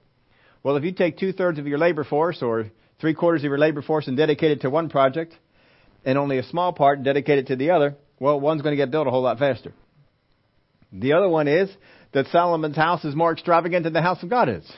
[0.62, 3.58] Well, if you take two thirds of your labor force or three quarters of your
[3.58, 5.34] labor force and dedicate it to one project,
[6.04, 9.06] and only a small part dedicated to the other, well, one's going to get built
[9.06, 9.72] a whole lot faster.
[10.92, 11.70] The other one is
[12.12, 14.70] that Solomon's house is more extravagant than the house of God is.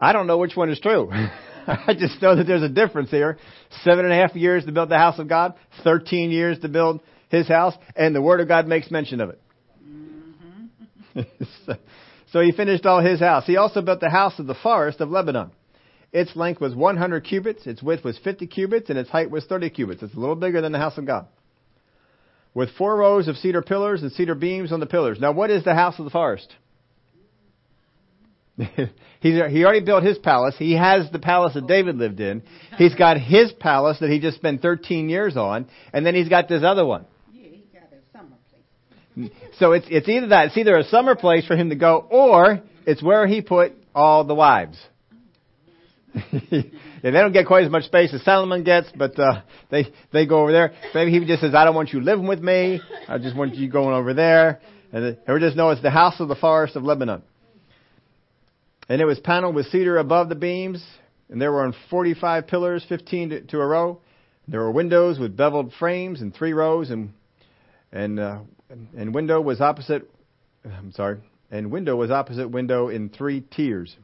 [0.00, 1.10] I don't know which one is true.
[1.66, 3.38] I just know that there's a difference here.
[3.82, 7.00] Seven and a half years to build the house of God, 13 years to build
[7.28, 9.40] his house, and the Word of God makes mention of it.
[9.84, 11.20] Mm-hmm.
[11.66, 11.74] so,
[12.32, 13.46] so he finished all his house.
[13.46, 15.50] He also built the house of the forest of Lebanon.
[16.16, 19.68] Its length was 100 cubits, its width was 50 cubits, and its height was 30
[19.68, 20.02] cubits.
[20.02, 21.26] It's a little bigger than the house of God.
[22.54, 25.20] With four rows of cedar pillars and cedar beams on the pillars.
[25.20, 26.54] Now, what is the house of the forest?
[28.56, 28.64] He's,
[29.20, 30.54] he already built his palace.
[30.58, 32.42] He has the palace that David lived in.
[32.78, 36.48] He's got his palace that he just spent 13 years on, and then he's got
[36.48, 37.04] this other one.
[37.30, 39.30] Yeah, he got a summer place.
[39.58, 42.62] So it's it's either that it's either a summer place for him to go, or
[42.86, 44.78] it's where he put all the wives.
[46.50, 46.62] yeah,
[47.02, 50.42] they don't get quite as much space as Solomon gets, but uh, they they go
[50.42, 50.72] over there.
[50.94, 52.80] Maybe he just says, "I don't want you living with me.
[53.08, 54.60] I just want you going over there."
[54.92, 57.22] And we just know it's the house of the forest of Lebanon.
[58.88, 60.84] And it was paneled with cedar above the beams,
[61.28, 64.00] and there were 45 pillars, 15 to, to a row.
[64.48, 67.12] There were windows with beveled frames in three rows, and
[67.92, 68.38] and uh,
[68.96, 70.08] and window was opposite.
[70.64, 71.18] I'm sorry,
[71.50, 73.96] and window was opposite window in three tiers.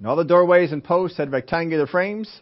[0.00, 2.40] And all the doorways and posts had rectangular frames.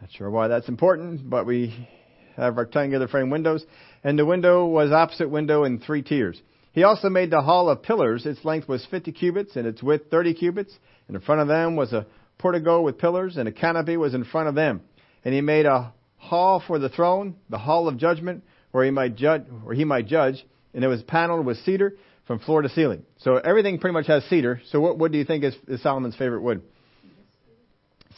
[0.00, 1.88] Not sure why that's important, but we
[2.36, 3.64] have rectangular frame windows.
[4.04, 6.40] And the window was opposite window in three tiers.
[6.70, 8.26] He also made the hall of pillars.
[8.26, 10.78] Its length was 50 cubits and its width 30 cubits.
[11.08, 12.06] And in front of them was a
[12.38, 14.82] portico with pillars and a canopy was in front of them.
[15.24, 19.16] And he made a hall for the throne, the hall of judgment, where he might
[19.16, 20.46] judge, where he might judge.
[20.74, 23.04] And it was paneled with cedar from floor to ceiling.
[23.18, 24.60] So everything pretty much has cedar.
[24.70, 26.62] So what wood do you think is, is Solomon's favorite wood?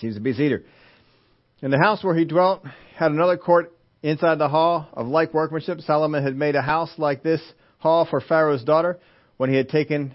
[0.00, 0.62] seems to be cedar.
[1.62, 2.64] And the house where he dwelt
[2.96, 5.80] had another court inside the hall of like workmanship.
[5.80, 7.40] Solomon had made a house like this
[7.78, 8.98] hall for Pharaoh's daughter
[9.36, 10.14] when he had taken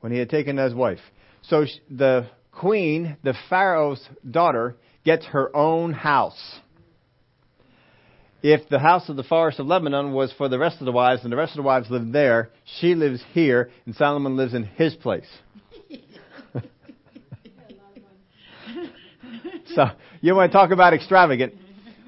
[0.00, 1.00] when he had taken as wife.
[1.42, 6.58] So the queen, the Pharaoh's daughter, gets her own house.
[8.44, 11.22] If the house of the forest of Lebanon was for the rest of the wives,
[11.24, 14.64] and the rest of the wives lived there, she lives here, and Solomon lives in
[14.64, 15.24] his place.
[19.74, 19.86] so
[20.20, 21.54] you want to talk about extravagant?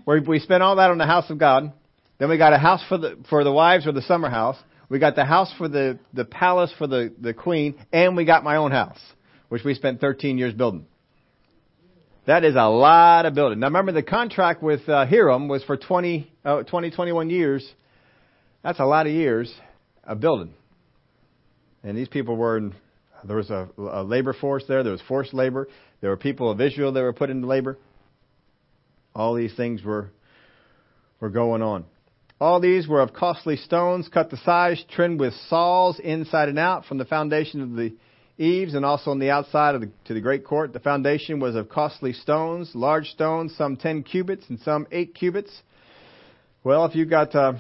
[0.05, 1.72] Where we spent all that on the house of God.
[2.18, 4.59] Then we got a house for the for the wives or the summer house.
[4.90, 8.44] We got the house for the, the palace for the, the queen, and we got
[8.44, 9.01] my own house,
[9.49, 10.85] which we spent 13 years building.
[12.26, 13.60] That is a lot of building.
[13.60, 17.72] Now remember, the contract with uh, Hiram was for 20, uh, 20, 21 years.
[18.64, 19.52] That's a lot of years
[20.02, 20.52] of building.
[21.84, 22.74] And these people were in,
[23.22, 24.82] there was a, a labor force there.
[24.82, 25.68] There was forced labor.
[26.00, 27.78] There were people of Israel that were put into labor.
[29.14, 30.10] All these things were,
[31.20, 31.84] were going on.
[32.40, 36.86] All these were of costly stones, cut to size, trimmed with saws inside and out
[36.86, 37.94] from the foundation of the
[38.38, 40.72] eaves and also on the outside of the, to the great court.
[40.72, 45.51] The foundation was of costly stones, large stones, some 10 cubits and some 8 cubits.
[46.62, 47.55] Well, if you got, uh,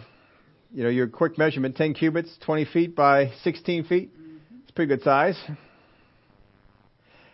[0.72, 4.10] you know, your quick measurement, 10 cubits, 20 feet by 16 feet,
[4.62, 5.40] it's pretty good size.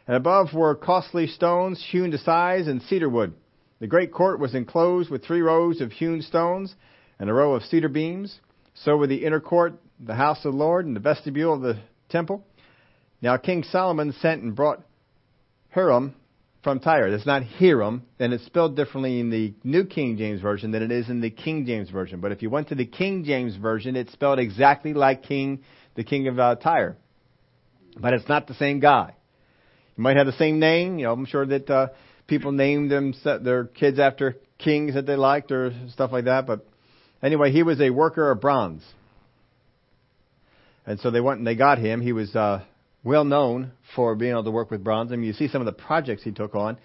[0.07, 3.35] And above were costly stones hewn to size and cedar wood.
[3.81, 6.75] The great court was enclosed with three rows of hewn stones
[7.19, 8.39] and a row of cedar beams.
[8.75, 11.79] So were the inner court, the house of the Lord, and the vestibule of the
[12.09, 12.45] temple.
[13.23, 14.83] Now King Solomon sent and brought
[15.71, 16.15] Hiram
[16.63, 17.11] from Tyre.
[17.11, 20.93] That's not Hiram, and it's spelled differently in the New King James Version than it
[20.93, 22.21] is in the King James Version.
[22.21, 25.63] But if you went to the King James Version, it's spelled exactly like King,
[25.95, 26.97] the King of uh, Tyre.
[27.97, 29.15] But it's not the same guy.
[29.97, 30.99] You might have the same name.
[30.99, 31.89] You know, I'm sure that uh,
[32.27, 36.47] people named them their kids after kings that they liked or stuff like that.
[36.47, 36.65] But
[37.23, 38.83] Anyway, he was a worker of bronze.
[40.85, 42.01] And so they went and they got him.
[42.01, 42.65] He was uh,
[43.05, 45.13] well known for being able to work with bronze.
[45.13, 46.79] I mean, you see some of the projects he took on.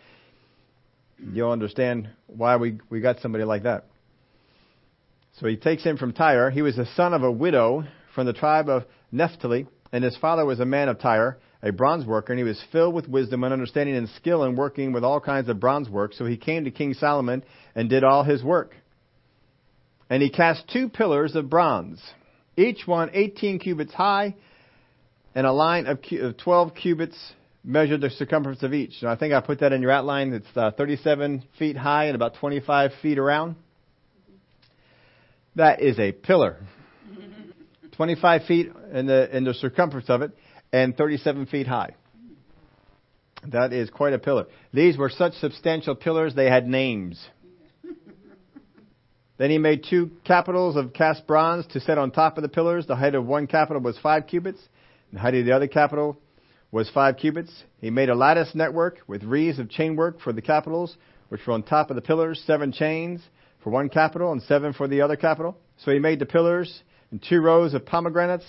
[1.19, 3.85] You'll understand why we, we got somebody like that.
[5.39, 6.49] So he takes him from Tyre.
[6.49, 7.83] He was the son of a widow
[8.15, 12.05] from the tribe of Naphtali, and his father was a man of Tyre, a bronze
[12.05, 15.19] worker, and he was filled with wisdom and understanding and skill in working with all
[15.19, 16.13] kinds of bronze work.
[16.13, 17.43] So he came to King Solomon
[17.75, 18.75] and did all his work.
[20.09, 22.01] And he cast two pillars of bronze,
[22.55, 24.35] each one 18 cubits high,
[25.37, 25.99] and a line of
[26.35, 27.15] 12 cubits
[27.63, 28.95] measured the circumference of each.
[29.01, 30.33] And I think I put that in your outline.
[30.33, 33.55] It's uh, 37 feet high and about 25 feet around.
[35.55, 36.57] That is a pillar.
[37.97, 40.31] 25 feet in the, in the circumference of it
[40.73, 41.93] and 37 feet high.
[43.45, 44.47] That is quite a pillar.
[44.73, 47.23] These were such substantial pillars, they had names.
[49.37, 52.87] Then he made two capitals of cast bronze to set on top of the pillars.
[52.87, 54.59] The height of one capital was five cubits.
[55.13, 56.17] The height of the other capital
[56.71, 57.51] was five cubits.
[57.79, 60.97] He made a lattice network with wreaths of chainwork for the capitals,
[61.29, 63.21] which were on top of the pillars, seven chains
[63.63, 65.57] for one capital and seven for the other capital.
[65.77, 68.45] So he made the pillars in two rows of pomegranates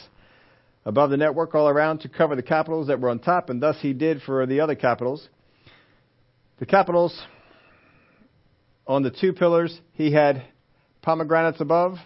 [0.85, 3.77] above the network all around to cover the capitals that were on top, and thus
[3.81, 5.29] he did for the other capitals.
[6.59, 7.21] The capitals
[8.87, 10.43] on the two pillars, he had
[11.03, 11.99] pomegranates above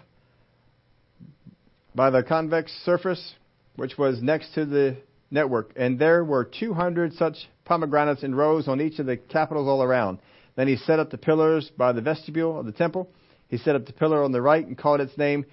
[1.95, 3.35] by the convex surface,
[3.75, 4.97] which was next to the
[5.31, 5.71] network.
[5.75, 10.19] And there were 200 such pomegranates in rows on each of the capitals all around.
[10.55, 13.09] Then he set up the pillars by the vestibule of the temple.
[13.47, 15.45] He set up the pillar on the right and called its name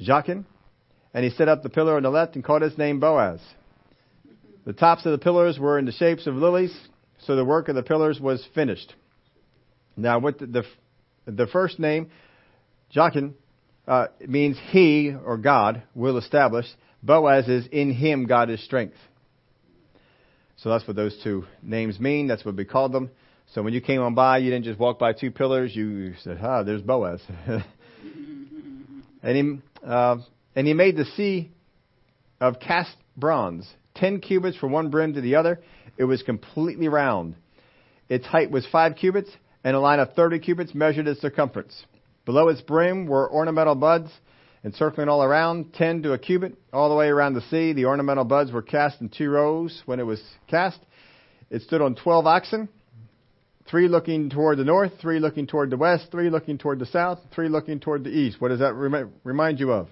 [0.00, 0.44] Jachin.
[1.14, 3.40] And he set up the pillar on the left and called its name Boaz.
[4.64, 6.74] The tops of the pillars were in the shapes of lilies,
[7.26, 8.94] so the work of the pillars was finished.
[9.96, 10.64] Now, with the, the,
[11.26, 12.10] the first name,
[12.94, 13.34] Jachin
[13.86, 16.66] uh, means he or God will establish.
[17.02, 18.96] Boaz is in him God is strength.
[20.56, 22.28] So that's what those two names mean.
[22.28, 23.10] That's what we called them.
[23.52, 25.74] So when you came on by, you didn't just walk by two pillars.
[25.74, 27.20] You said, "Ah, there's Boaz."
[29.22, 30.16] and he uh,
[30.54, 31.50] and he made the sea
[32.40, 35.60] of cast bronze, ten cubits from one brim to the other.
[35.98, 37.34] It was completely round.
[38.08, 39.30] Its height was five cubits,
[39.64, 41.84] and a line of thirty cubits measured its circumference.
[42.24, 44.10] Below its brim were ornamental buds
[44.64, 47.72] encircling all around, ten to a cubit, all the way around the sea.
[47.72, 50.78] The ornamental buds were cast in two rows when it was cast.
[51.50, 52.68] It stood on twelve oxen,
[53.68, 57.18] three looking toward the north, three looking toward the west, three looking toward the south,
[57.34, 58.40] three looking toward the east.
[58.40, 59.88] What does that remind you of?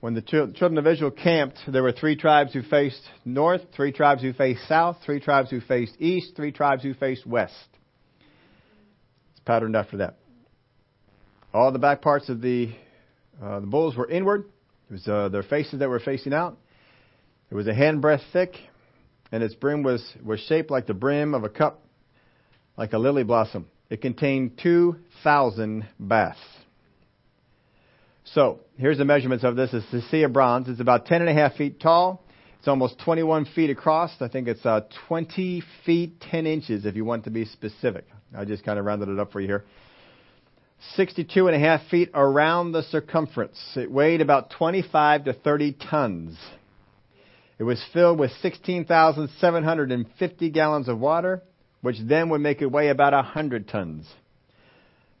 [0.00, 4.20] When the children of Israel camped, there were three tribes who faced north, three tribes
[4.20, 7.54] who faced south, three tribes who faced east, three tribes who faced west.
[9.30, 10.16] It's patterned after that.
[11.54, 12.72] All the back parts of the
[13.42, 14.46] uh, the bulls were inward.
[14.88, 16.56] It was uh, their faces that were facing out.
[17.50, 18.54] It was a handbreadth thick,
[19.30, 21.84] and its brim was, was shaped like the brim of a cup,
[22.78, 23.66] like a lily blossom.
[23.90, 26.38] It contained 2,000 baths.
[28.24, 29.74] So, here's the measurements of this.
[29.74, 30.68] It's the sea of bronze.
[30.68, 32.24] It's about 10 and a half feet tall.
[32.58, 34.12] It's almost 21 feet across.
[34.20, 38.06] I think it's uh, 20 feet 10 inches if you want to be specific.
[38.34, 39.64] I just kind of rounded it up for you here.
[40.96, 43.58] 62 and a half feet around the circumference.
[43.76, 46.38] It weighed about 25 to 30 tons.
[47.58, 51.42] It was filled with 16,750 gallons of water,
[51.80, 54.08] which then would make it weigh about 100 tons.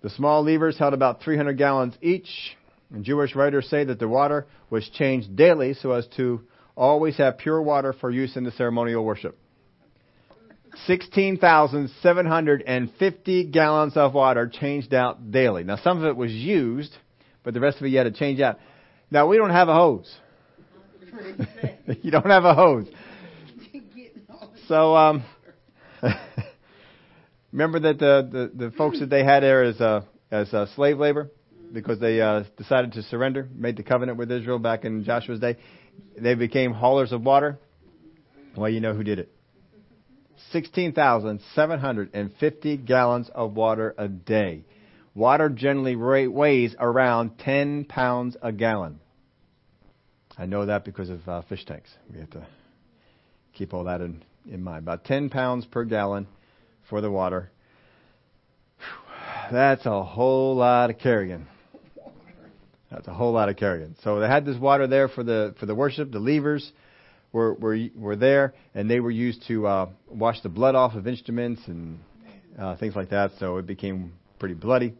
[0.02, 2.56] The small lavers held about 300 gallons each.
[2.92, 6.42] And Jewish writers say that the water was changed daily so as to
[6.76, 9.38] always have pure water for use in the ceremonial worship.
[10.86, 15.62] 16,750 gallons of water changed out daily.
[15.64, 16.96] Now, some of it was used,
[17.42, 18.58] but the rest of it you had to change out.
[19.10, 20.10] Now, we don't have a hose.
[22.02, 22.88] you don't have a hose.
[24.68, 25.24] So, um,
[27.52, 30.98] remember that the, the, the folks that they had there as, uh, as uh, slave
[30.98, 31.30] labor
[31.72, 35.56] because they uh, decided to surrender, made the covenant with Israel back in Joshua's day.
[36.18, 37.58] They became haulers of water.
[38.56, 39.31] Well, you know who did it.
[40.50, 44.64] 16,750 gallons of water a day.
[45.14, 48.98] Water generally weighs around 10 pounds a gallon.
[50.38, 51.90] I know that because of uh, fish tanks.
[52.12, 52.46] We have to
[53.52, 54.78] keep all that in, in mind.
[54.78, 56.26] About 10 pounds per gallon
[56.88, 57.50] for the water.
[59.50, 61.46] That's a whole lot of carrying.
[62.90, 63.96] That's a whole lot of carrying.
[64.02, 66.70] So they had this water there for the for the worship, the lavers,
[67.32, 71.06] were, were, were there, and they were used to uh, wash the blood off of
[71.06, 71.98] instruments and
[72.58, 74.94] uh, things like that, so it became pretty bloody.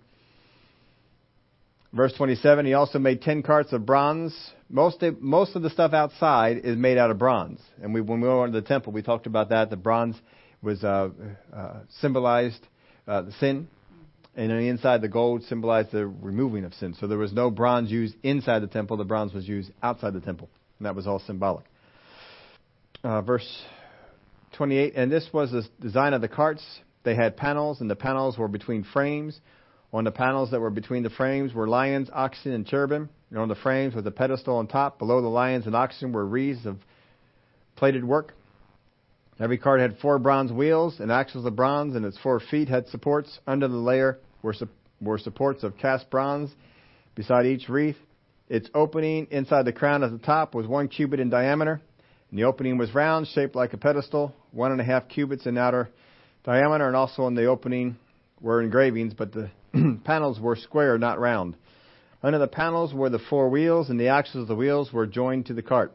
[1.92, 4.34] Verse 27, he also made 10 carts of bronze.
[4.70, 7.60] Most of, most of the stuff outside is made out of bronze.
[7.82, 9.68] And we, when we went to the temple, we talked about that.
[9.68, 10.16] The bronze
[10.62, 11.10] was uh,
[11.54, 12.66] uh, symbolized
[13.06, 13.68] uh, the sin,
[14.34, 16.96] And on the inside, the gold symbolized the removing of sin.
[16.98, 18.96] So there was no bronze used inside the temple.
[18.96, 20.48] The bronze was used outside the temple.
[20.78, 21.66] And that was all symbolic.
[23.04, 23.62] Uh, verse
[24.52, 24.94] 28.
[24.94, 26.64] And this was the design of the carts.
[27.04, 29.40] They had panels, and the panels were between frames.
[29.92, 33.10] On the panels that were between the frames were lions, oxen, and cherubim.
[33.30, 34.98] And on the frames was a pedestal on top.
[34.98, 36.78] Below the lions and oxen were wreaths of
[37.76, 38.34] plated work.
[39.40, 42.86] Every cart had four bronze wheels and axles of bronze, and its four feet had
[42.88, 43.40] supports.
[43.46, 44.68] Under the laver were, su-
[45.00, 46.54] were supports of cast bronze
[47.16, 47.96] beside each wreath.
[48.48, 51.80] Its opening inside the crown at the top was one cubit in diameter,
[52.32, 55.58] and the opening was round, shaped like a pedestal, one and a half cubits in
[55.58, 55.90] outer
[56.44, 57.98] diameter, and also in the opening
[58.40, 59.50] were engravings, but the
[60.04, 61.56] panels were square, not round.
[62.22, 65.46] Under the panels were the four wheels, and the axles of the wheels were joined
[65.46, 65.92] to the cart.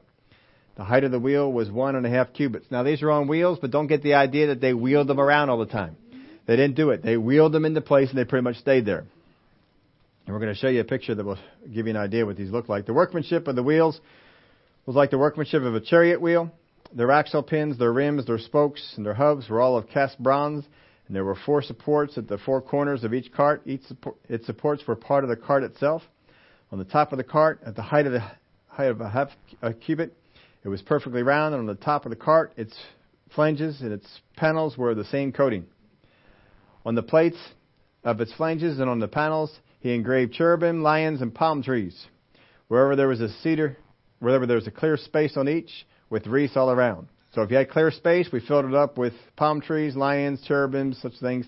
[0.76, 2.68] The height of the wheel was one and a half cubits.
[2.70, 5.50] Now these are on wheels, but don't get the idea that they wheeled them around
[5.50, 5.98] all the time.
[6.46, 7.02] They didn't do it.
[7.02, 9.06] They wheeled them into place and they pretty much stayed there.
[10.28, 11.40] And we're going to show you a picture that will
[11.74, 12.86] give you an idea what these look like.
[12.86, 14.00] The workmanship of the wheels
[14.88, 16.50] was like the workmanship of a chariot wheel.
[16.94, 20.66] Their axle pins, their rims, their spokes, and their hubs were all of cast bronze.
[21.08, 23.62] And there were four supports at the four corners of each cart.
[23.66, 26.04] Each support, its supports were part of the cart itself.
[26.72, 28.24] On the top of the cart, at the height of the
[28.70, 29.30] height of a half
[29.62, 30.16] a cubit,
[30.64, 32.74] it was perfectly round, and on the top of the cart, its
[33.36, 35.66] flanges and its panels were the same coating.
[36.86, 37.38] On the plates
[38.06, 42.06] of its flanges and on the panels, he engraved cherubim, lions, and palm trees.
[42.70, 43.78] Wherever there was a cedar,
[44.20, 47.08] wherever there was a clear space on each, with wreaths all around.
[47.34, 50.94] So if you had clear space, we filled it up with palm trees, lions, cherubim,
[50.94, 51.46] such things.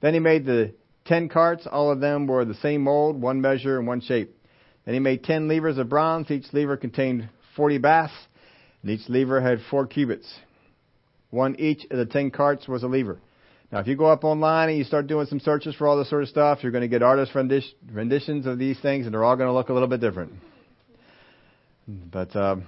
[0.00, 1.66] Then he made the ten carts.
[1.66, 4.36] All of them were the same mold, one measure, and one shape.
[4.84, 6.30] Then he made ten lavers of bronze.
[6.30, 8.12] Each laver contained forty baths.
[8.82, 10.32] And each laver had four cubits.
[11.30, 13.18] One each of the ten carts was a laver.
[13.72, 16.10] Now, if you go up online and you start doing some searches for all this
[16.10, 19.36] sort of stuff, you're going to get artist renditions of these things, and they're all
[19.36, 20.34] going to look a little bit different.
[21.86, 22.66] But um,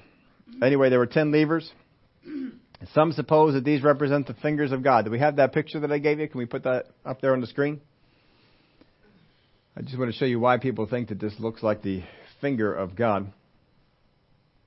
[0.63, 1.71] anyway, there were ten lavers.
[2.93, 5.05] Some suppose that these represent the fingers of God.
[5.05, 6.29] Do we have that picture that I gave you?
[6.29, 7.81] Can we put that up there on the screen?
[9.77, 12.03] I just want to show you why people think that this looks like the
[12.41, 13.33] finger of God.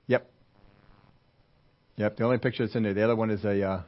[0.06, 0.28] Yep.
[1.96, 2.94] Yep, the only picture that's in there.
[2.94, 3.82] The other one is a uh,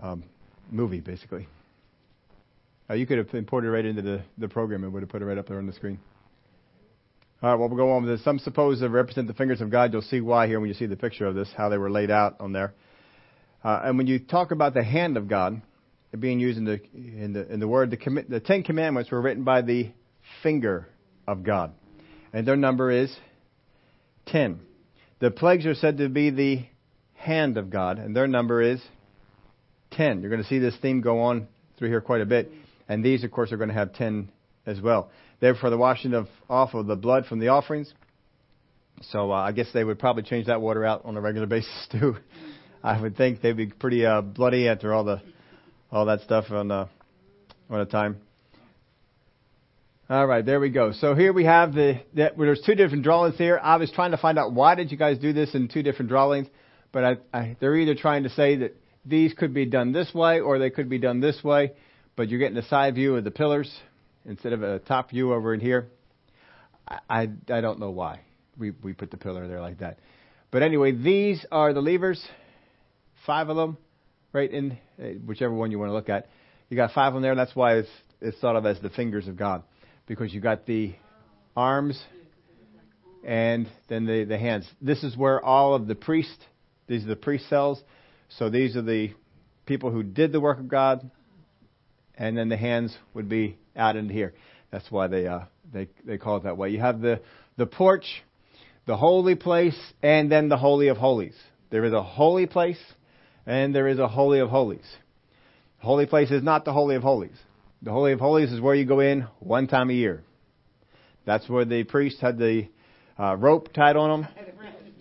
[0.00, 0.24] um,
[0.70, 1.48] movie, basically.
[2.90, 5.22] Uh, you could have imported it right into the, the program and would have put
[5.22, 5.98] it right up there on the screen.
[7.42, 8.24] All right, well, we'll go on with this.
[8.24, 9.92] Some suppose to represent the fingers of God.
[9.92, 12.08] You'll see why here when you see the picture of this, how they were laid
[12.08, 12.72] out on there.
[13.64, 15.60] Uh, and when you talk about the hand of God,
[16.16, 19.42] being used in the in the in the word, the, the Ten Commandments were written
[19.42, 19.90] by the
[20.42, 20.86] finger
[21.26, 21.72] of God,
[22.32, 23.12] and their number is
[24.26, 24.60] ten.
[25.18, 26.64] The plagues are said to be the
[27.14, 28.80] hand of God, and their number is
[29.92, 30.20] 10.
[30.20, 32.50] You're going to see this theme go on through here quite a bit.
[32.88, 34.30] And these, of course, are going to have 10
[34.66, 35.10] as well.
[35.42, 37.92] They're the washing of off of the blood from the offerings.
[39.10, 41.88] So uh, I guess they would probably change that water out on a regular basis
[41.90, 42.14] too.
[42.80, 45.20] I would think they'd be pretty uh, bloody after all the
[45.90, 46.88] all that stuff on the
[47.68, 48.18] on a time.
[50.08, 50.92] All right, there we go.
[50.92, 53.58] So here we have the, the well, there's two different drawings here.
[53.60, 56.08] I was trying to find out why did you guys do this in two different
[56.08, 56.46] drawings,
[56.92, 60.38] but I, I, they're either trying to say that these could be done this way
[60.38, 61.72] or they could be done this way,
[62.14, 63.68] but you're getting a side view of the pillars
[64.26, 65.88] instead of a top view over in here.
[66.86, 68.20] I, I, I don't know why
[68.58, 69.98] we, we put the pillar there like that.
[70.50, 72.22] But anyway, these are the lavers,
[73.26, 73.78] five of them,
[74.32, 76.28] right in uh, whichever one you want to look at.
[76.68, 77.34] You got five of them there.
[77.34, 77.88] That's why it's,
[78.20, 79.62] it's thought of as the fingers of God
[80.06, 80.94] because you got the
[81.56, 82.02] arms
[83.24, 84.68] and then the, the hands.
[84.80, 86.44] This is where all of the priests,
[86.86, 87.82] these are the priest cells.
[88.38, 89.12] So these are the
[89.66, 91.10] people who did the work of God,
[92.16, 94.34] and then the hands would be out into here.
[94.70, 95.40] That's why they uh,
[95.72, 96.70] they they call it that way.
[96.70, 97.20] You have the
[97.56, 98.06] the porch,
[98.86, 101.36] the holy place, and then the holy of holies.
[101.70, 102.80] There is a holy place,
[103.46, 104.86] and there is a holy of holies.
[105.78, 107.36] holy place is not the holy of holies.
[107.84, 110.22] The Holy of Holies is where you go in one time a year.
[111.26, 112.68] That's where the priest had the
[113.18, 114.28] uh, rope tied on him,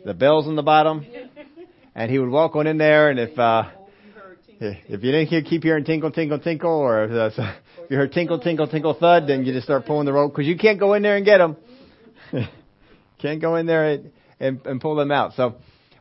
[0.04, 1.06] the bells on the bottom,
[1.96, 3.12] and he would walk on in there.
[3.12, 3.70] And if uh,
[4.62, 8.40] if you didn't hear, keep hearing tinkle, tinkle, tinkle, or if, if you heard tinkle,
[8.40, 11.02] tinkle, tinkle, thud, then you just start pulling the rope because you can't go in
[11.02, 11.58] there and get them.
[13.20, 15.34] can't go in there and, and, and pull them out.
[15.34, 15.56] So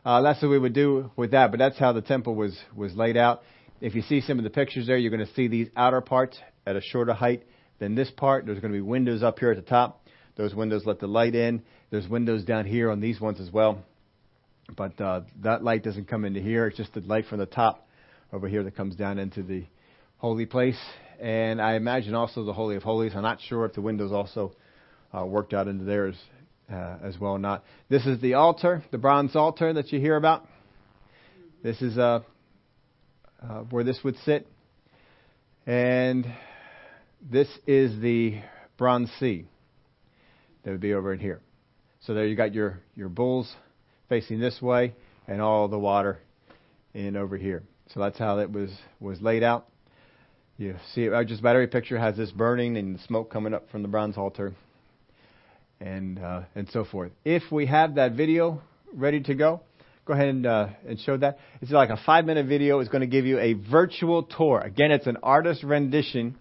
[0.05, 1.49] uh, that's what we would do with that.
[1.49, 3.41] But that's how the temple was was laid out.
[3.79, 6.37] If you see some of the pictures there, you're going to see these outer parts
[6.67, 7.43] at a shorter height
[7.79, 8.45] than this part.
[8.45, 10.05] There's going to be windows up here at the top.
[10.35, 11.63] Those windows let the light in.
[11.89, 13.83] There's windows down here on these ones as well.
[14.77, 16.67] But uh, that light doesn't come into here.
[16.67, 17.87] It's just the light from the top
[18.33, 19.65] over here that comes down into the
[20.17, 20.79] holy place.
[21.19, 23.13] and I imagine also the Holy of Holies.
[23.15, 24.53] I'm not sure if the windows also
[25.13, 26.15] uh, worked out into theirs
[26.71, 27.63] uh, as well or not.
[27.89, 30.47] This is the altar, the bronze altar that you hear about.
[31.63, 32.21] This is uh,
[33.41, 34.47] uh, where this would sit.
[35.67, 36.25] And
[37.21, 38.39] this is the
[38.77, 39.45] bronze sea
[40.63, 41.41] that would be over in here.
[42.01, 43.53] So there you got your, your bulls
[44.09, 44.95] facing this way
[45.27, 46.19] and all the water
[46.93, 47.63] in over here.
[47.93, 48.69] So that's how it was,
[48.99, 49.67] was laid out.
[50.57, 53.81] You see, it, just about every picture has this burning and smoke coming up from
[53.81, 54.53] the bronze altar,
[55.79, 57.11] and uh, and so forth.
[57.25, 58.61] If we have that video
[58.93, 59.61] ready to go,
[60.05, 61.39] go ahead and uh, and show that.
[61.61, 62.79] It's like a five minute video.
[62.79, 64.59] It's going to give you a virtual tour.
[64.59, 66.35] Again, it's an artist rendition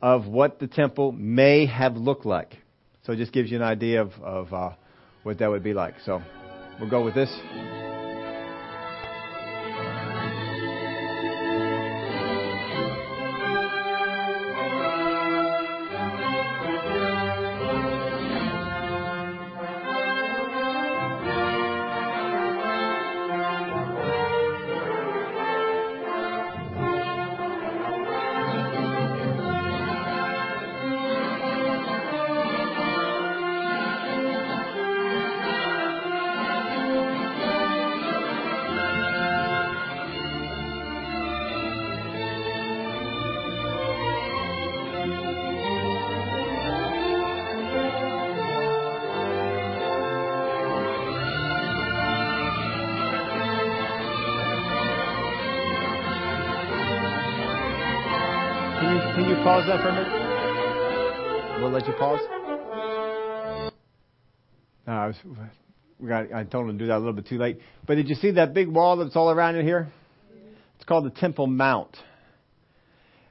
[0.00, 2.56] of what the temple may have looked like.
[3.04, 4.70] So it just gives you an idea of of uh,
[5.22, 5.96] what that would be like.
[6.06, 6.22] So
[6.80, 7.89] we'll go with this.
[59.60, 61.60] Pause that for a minute?
[61.60, 62.20] We'll let you pause.
[64.86, 65.16] No, I, was,
[65.98, 67.60] we got, I told him to do that a little bit too late.
[67.86, 69.92] But did you see that big wall that's all around it here?
[70.76, 71.94] It's called the Temple Mount.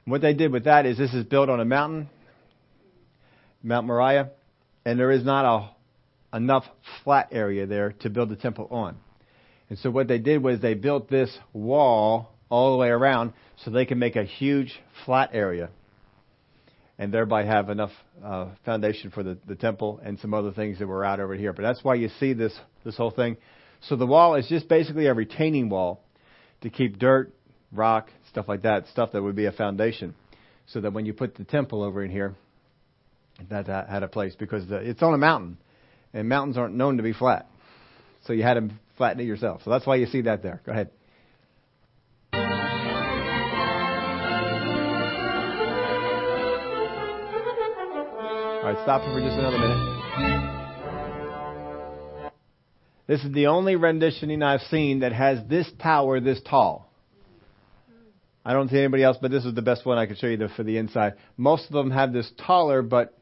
[0.04, 2.08] And what they did with that is this is built on a mountain,
[3.62, 4.30] Mount Moriah,
[4.84, 6.64] and there is not a, enough
[7.02, 8.96] flat area there to build the temple on.
[9.68, 13.32] And so what they did was they built this wall all the way around
[13.64, 15.70] so they can make a huge flat area
[17.00, 17.92] and thereby have enough
[18.22, 21.54] uh, foundation for the, the temple and some other things that were out over here.
[21.54, 22.52] But that's why you see this
[22.84, 23.38] this whole thing.
[23.80, 26.04] So the wall is just basically a retaining wall
[26.60, 27.32] to keep dirt,
[27.72, 30.14] rock, stuff like that, stuff that would be a foundation,
[30.66, 32.34] so that when you put the temple over in here,
[33.48, 35.56] that, that had a place because the, it's on a mountain,
[36.12, 37.46] and mountains aren't known to be flat.
[38.26, 39.62] So you had to flatten it yourself.
[39.64, 40.60] So that's why you see that there.
[40.66, 40.90] Go ahead.
[48.60, 49.80] All right, stop for just another minute.
[53.06, 56.92] This is the only renditioning I've seen that has this tower this tall.
[58.44, 60.46] I don't see anybody else, but this is the best one I could show you
[60.54, 61.14] for the inside.
[61.38, 63.16] Most of them have this taller, but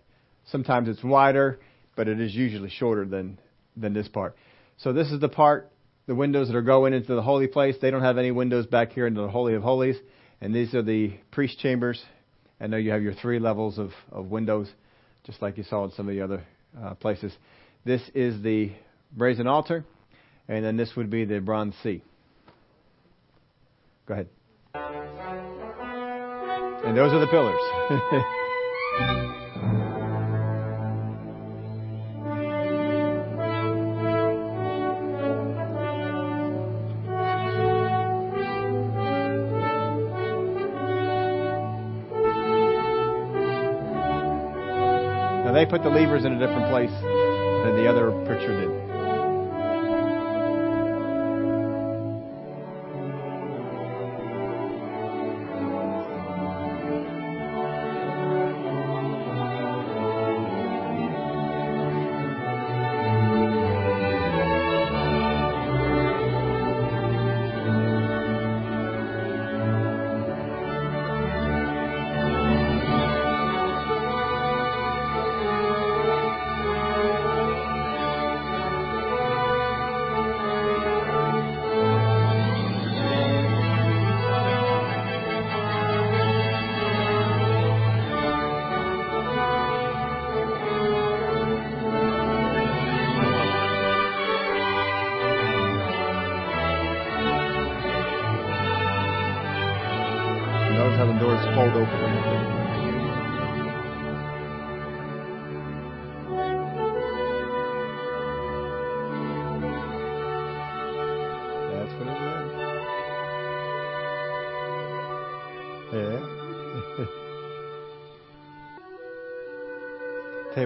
[0.47, 1.61] sometimes it's wider,
[1.95, 3.39] but it is usually shorter than,
[3.76, 4.34] than this part.
[4.78, 5.70] So this is the part,
[6.09, 7.76] the windows that are going into the holy place.
[7.80, 9.99] They don't have any windows back here into the Holy of Holies.
[10.41, 12.03] And these are the priest chambers.
[12.61, 14.68] I know you have your three levels of, of windows
[15.29, 16.43] just like you saw in some of the other
[16.83, 17.37] uh, places.
[17.85, 18.72] This is the
[19.12, 19.85] brazen altar,
[20.49, 22.03] and then this would be the bronze sea.
[24.07, 24.29] Go ahead.
[26.85, 27.61] And those are the pillars.
[45.49, 48.98] Now they put the lavers in a different place than the other picture did.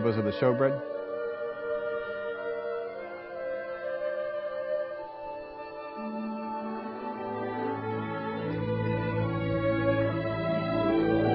[0.03, 0.81] Tables of the showbread.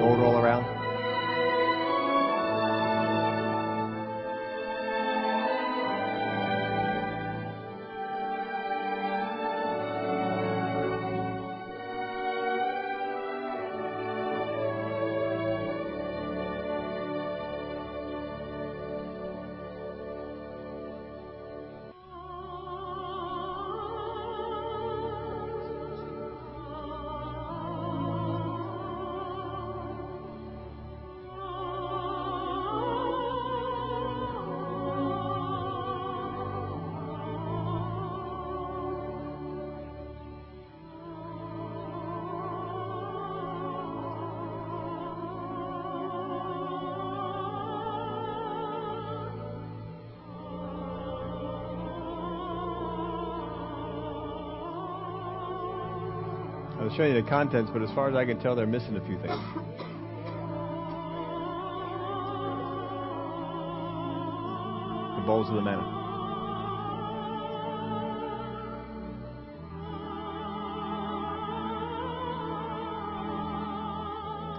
[0.00, 0.77] Gold all around.
[56.98, 59.20] Showing you the contents, but as far as I can tell, they're missing a few
[59.20, 59.30] things.
[65.14, 65.94] The bowls of the manna.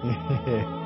[0.02, 0.76] Yeah,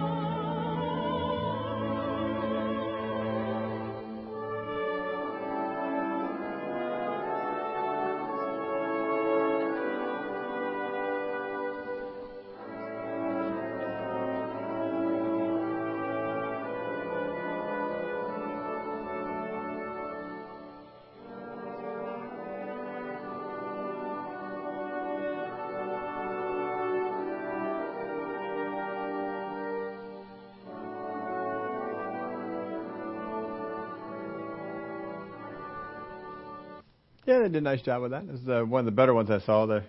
[37.25, 38.27] they did a nice job with that.
[38.27, 39.65] This is uh, one of the better ones I saw.
[39.65, 39.83] The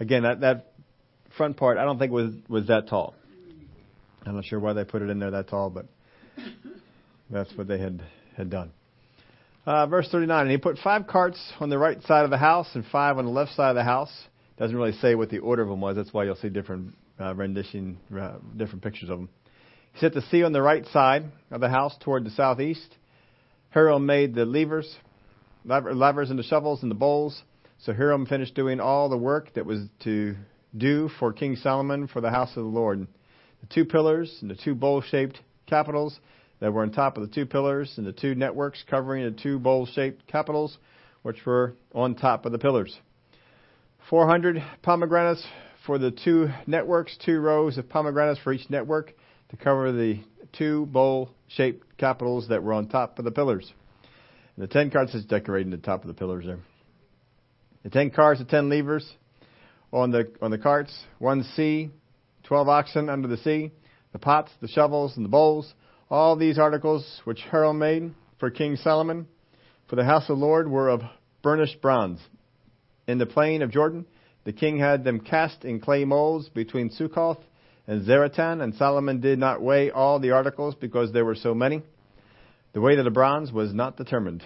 [0.00, 0.72] again that that
[1.36, 3.14] front part I don't think was was that tall.
[4.26, 5.86] I'm not sure why they put it in there that tall, but
[7.30, 8.02] that's what they had
[8.36, 8.72] had done.
[9.66, 12.68] Uh, verse 39, and he put five carts on the right side of the house
[12.74, 14.10] and five on the left side of the house.
[14.58, 15.94] Doesn't really say what the order of them was.
[15.94, 19.28] That's why you'll see different uh, rendition, uh, different pictures of them.
[19.92, 22.96] He set the sea on the right side of the house toward the southeast.
[23.70, 25.07] Hiram made the lavers, laver,
[25.68, 27.42] lavers and the shovels and the bowls.
[27.80, 30.34] So Hiram finished doing all the work that was to
[30.76, 33.06] do for King Solomon for the house of the Lord.
[33.60, 36.18] The two pillars and the two bowl-shaped capitals
[36.60, 39.58] that were on top of the two pillars and the two networks covering the two
[39.58, 40.78] bowl-shaped capitals,
[41.22, 42.98] which were on top of the pillars.
[44.10, 45.46] 400 pomegranates
[45.84, 49.12] for the two networks, two rows of pomegranates for each network
[49.50, 50.20] to cover the
[50.52, 53.72] two bowl-shaped capitals that were on top of the pillars.
[54.58, 56.58] And the ten carts is decorating the top of the pillars there.
[57.84, 59.08] The ten cars, the ten lavers
[59.92, 61.90] on the on the carts, one sea,
[62.42, 63.70] twelve oxen under the sea,
[64.10, 65.72] the pots, the shovels, and the bowls.
[66.10, 69.28] All these articles which Hiram made for King Solomon
[69.88, 71.02] for the house of the Lord were of
[71.40, 72.18] burnished bronze.
[73.06, 74.06] In the plain of Jordan,
[74.42, 77.38] the king had them cast in clay molds between Succoth
[77.86, 81.84] and Zaratan, and Solomon did not weigh all the articles because there were so many.
[82.78, 84.44] The weight of the bronze was not determined.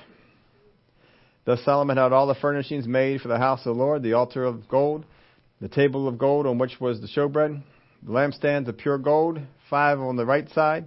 [1.44, 4.42] Thus Solomon had all the furnishings made for the house of the Lord, the altar
[4.42, 5.04] of gold,
[5.60, 7.62] the table of gold on which was the showbread,
[8.02, 10.86] the lampstands of pure gold, five on the right side,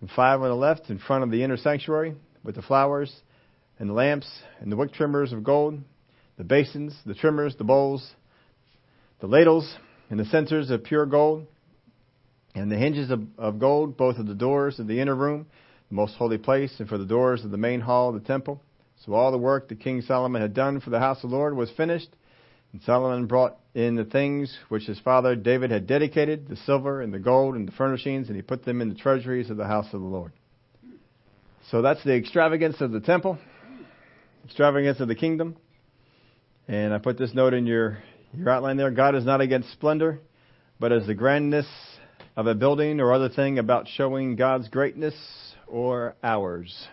[0.00, 2.14] and five on the left in front of the inner sanctuary,
[2.44, 3.12] with the flowers,
[3.80, 5.80] and the lamps, and the wick trimmers of gold,
[6.36, 8.08] the basins, the trimmers, the bowls,
[9.18, 9.74] the ladles,
[10.10, 11.44] and the censers of pure gold,
[12.54, 15.44] and the hinges of, of gold, both of the doors of the inner room,
[15.88, 18.62] the most holy place, and for the doors of the main hall of the temple.
[19.04, 21.56] So all the work that King Solomon had done for the house of the Lord
[21.56, 22.08] was finished.
[22.72, 27.14] And Solomon brought in the things which his father David had dedicated, the silver and
[27.14, 29.86] the gold and the furnishings, and he put them in the treasuries of the house
[29.92, 30.32] of the Lord.
[31.70, 33.38] So that's the extravagance of the temple,
[34.44, 35.56] extravagance of the kingdom.
[36.66, 37.98] And I put this note in your,
[38.34, 38.90] your outline there.
[38.90, 40.20] God is not against splendor,
[40.78, 41.66] but as the grandness
[42.36, 45.14] of a building or other thing about showing God's greatness
[45.68, 46.88] or ours.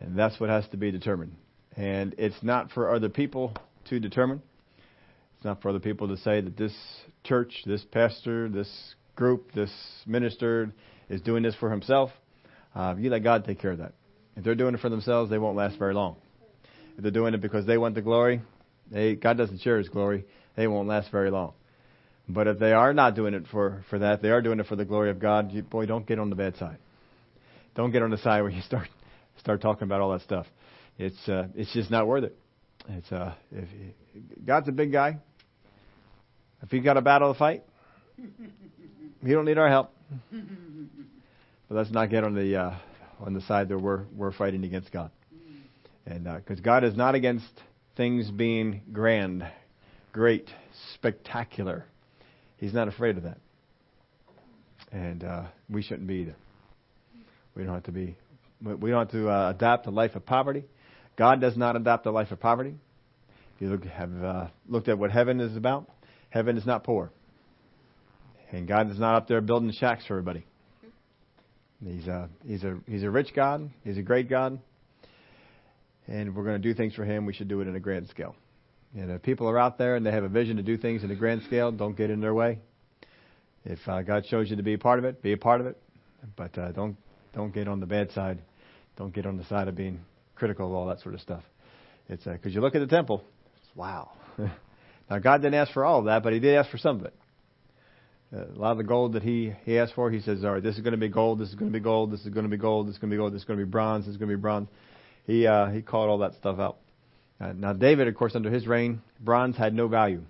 [0.00, 1.34] And that's what has to be determined.
[1.76, 3.54] And it's not for other people
[3.86, 4.42] to determine.
[5.36, 6.74] It's not for other people to say that this
[7.24, 9.72] church, this pastor, this group, this
[10.06, 10.72] minister
[11.08, 12.10] is doing this for himself.
[12.74, 13.92] Uh, you let God take care of that.
[14.36, 16.16] If they're doing it for themselves, they won't last very long.
[16.96, 18.42] If they're doing it because they want the glory,
[18.90, 20.24] they, God doesn't share His glory.
[20.56, 21.54] They won't last very long.
[22.28, 24.76] But if they are not doing it for, for that, they are doing it for
[24.76, 26.78] the glory of God, you, boy, don't get on the bad side.
[27.74, 28.88] don't get on the side where you start
[29.40, 30.46] start talking about all that stuff.
[30.98, 32.36] It's uh, it's just not worth it.
[32.88, 33.68] It's uh, if
[34.44, 35.18] God's a big guy.
[36.62, 37.62] If he's got a battle to fight,
[38.16, 39.94] he don't need our help.
[41.66, 42.76] But let's not get on the uh,
[43.20, 45.10] on the side that we're we're fighting against God,
[46.04, 47.50] and because uh, God is not against
[47.96, 49.46] things being grand,
[50.12, 50.50] great,
[50.92, 51.86] spectacular.
[52.56, 53.38] He's not afraid of that,
[54.92, 56.36] and uh, we shouldn't be either.
[57.54, 58.16] We don't have to be.
[58.62, 60.64] We don't have to uh, adopt a life of poverty.
[61.16, 62.74] God does not adopt a life of poverty.
[63.56, 65.88] If you look, have uh, looked at what heaven is about,
[66.30, 67.10] heaven is not poor.
[68.50, 70.44] And God is not up there building shacks for everybody.
[71.84, 73.70] He's a, he's a, he's a rich God.
[73.82, 74.58] He's a great God.
[76.06, 77.26] And we're going to do things for Him.
[77.26, 78.34] We should do it in a grand scale.
[78.94, 81.10] And if people are out there and they have a vision to do things in
[81.10, 82.58] a grand scale, don't get in their way.
[83.64, 85.66] If uh, God shows you to be a part of it, be a part of
[85.66, 85.76] it.
[86.36, 86.96] But uh, don't
[87.34, 88.38] don't get on the bad side.
[88.96, 90.00] Don't get on the side of being
[90.36, 91.42] critical of all that sort of stuff.
[92.08, 93.24] It's because uh, you look at the temple.
[93.74, 94.12] wow.
[95.10, 97.06] now God didn't ask for all of that, but He did ask for some of
[97.06, 97.14] it.
[98.34, 100.62] Uh, a lot of the gold that he, he asked for, he says, all right,
[100.62, 102.44] this is going to be gold, this is going to be gold, this is going
[102.44, 104.06] to be gold, this is going to be gold, this is going to be bronze,
[104.06, 104.68] this is going to be bronze.
[105.26, 106.78] He, uh, he called all that stuff out.
[107.40, 110.22] Uh, now, David, of course, under his reign, bronze had no value.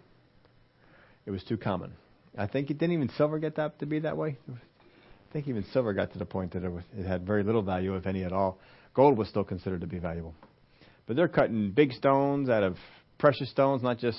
[1.26, 1.92] It was too common.
[2.36, 4.36] I think it didn't even silver get that to be that way.
[4.50, 7.62] I think even silver got to the point that it, was, it had very little
[7.62, 8.58] value, if any at all.
[8.94, 10.34] Gold was still considered to be valuable.
[11.06, 12.76] But they're cutting big stones out of
[13.18, 14.18] precious stones, not just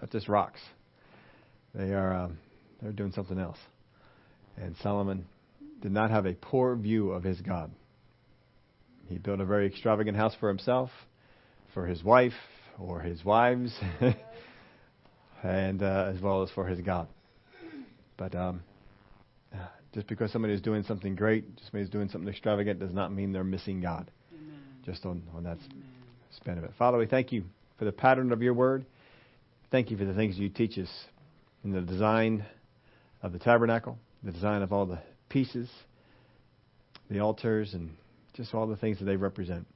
[0.00, 0.60] not just rocks.
[1.74, 2.38] They are um,
[2.82, 3.58] they're doing something else.
[4.56, 5.26] And Solomon
[5.80, 7.70] did not have a poor view of his God.
[9.08, 10.90] He built a very extravagant house for himself,
[11.74, 12.34] for his wife,
[12.78, 13.72] or his wives,
[15.42, 17.08] and uh, as well as for his God.
[18.16, 18.62] But um,
[19.92, 23.32] just because somebody is doing something great, just because doing something extravagant, does not mean
[23.32, 24.10] they're missing God.
[24.32, 24.60] Amen.
[24.84, 25.84] Just on, on that Amen.
[26.36, 26.72] span of it.
[26.78, 27.44] Father, we thank you
[27.78, 28.84] for the pattern of your word.
[29.70, 30.90] Thank you for the things you teach us
[31.64, 32.44] in the design
[33.22, 34.98] of the tabernacle, the design of all the
[35.28, 35.68] pieces,
[37.10, 37.90] the altars, and
[38.34, 39.66] just all the things that they represent.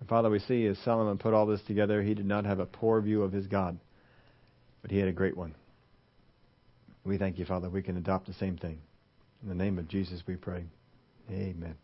[0.00, 2.66] And Father, we see as Solomon put all this together, he did not have a
[2.66, 3.78] poor view of his God,
[4.82, 5.54] but he had a great one.
[7.04, 8.78] We thank you, Father, we can adopt the same thing.
[9.42, 10.64] In the name of Jesus we pray.
[11.30, 11.76] Amen.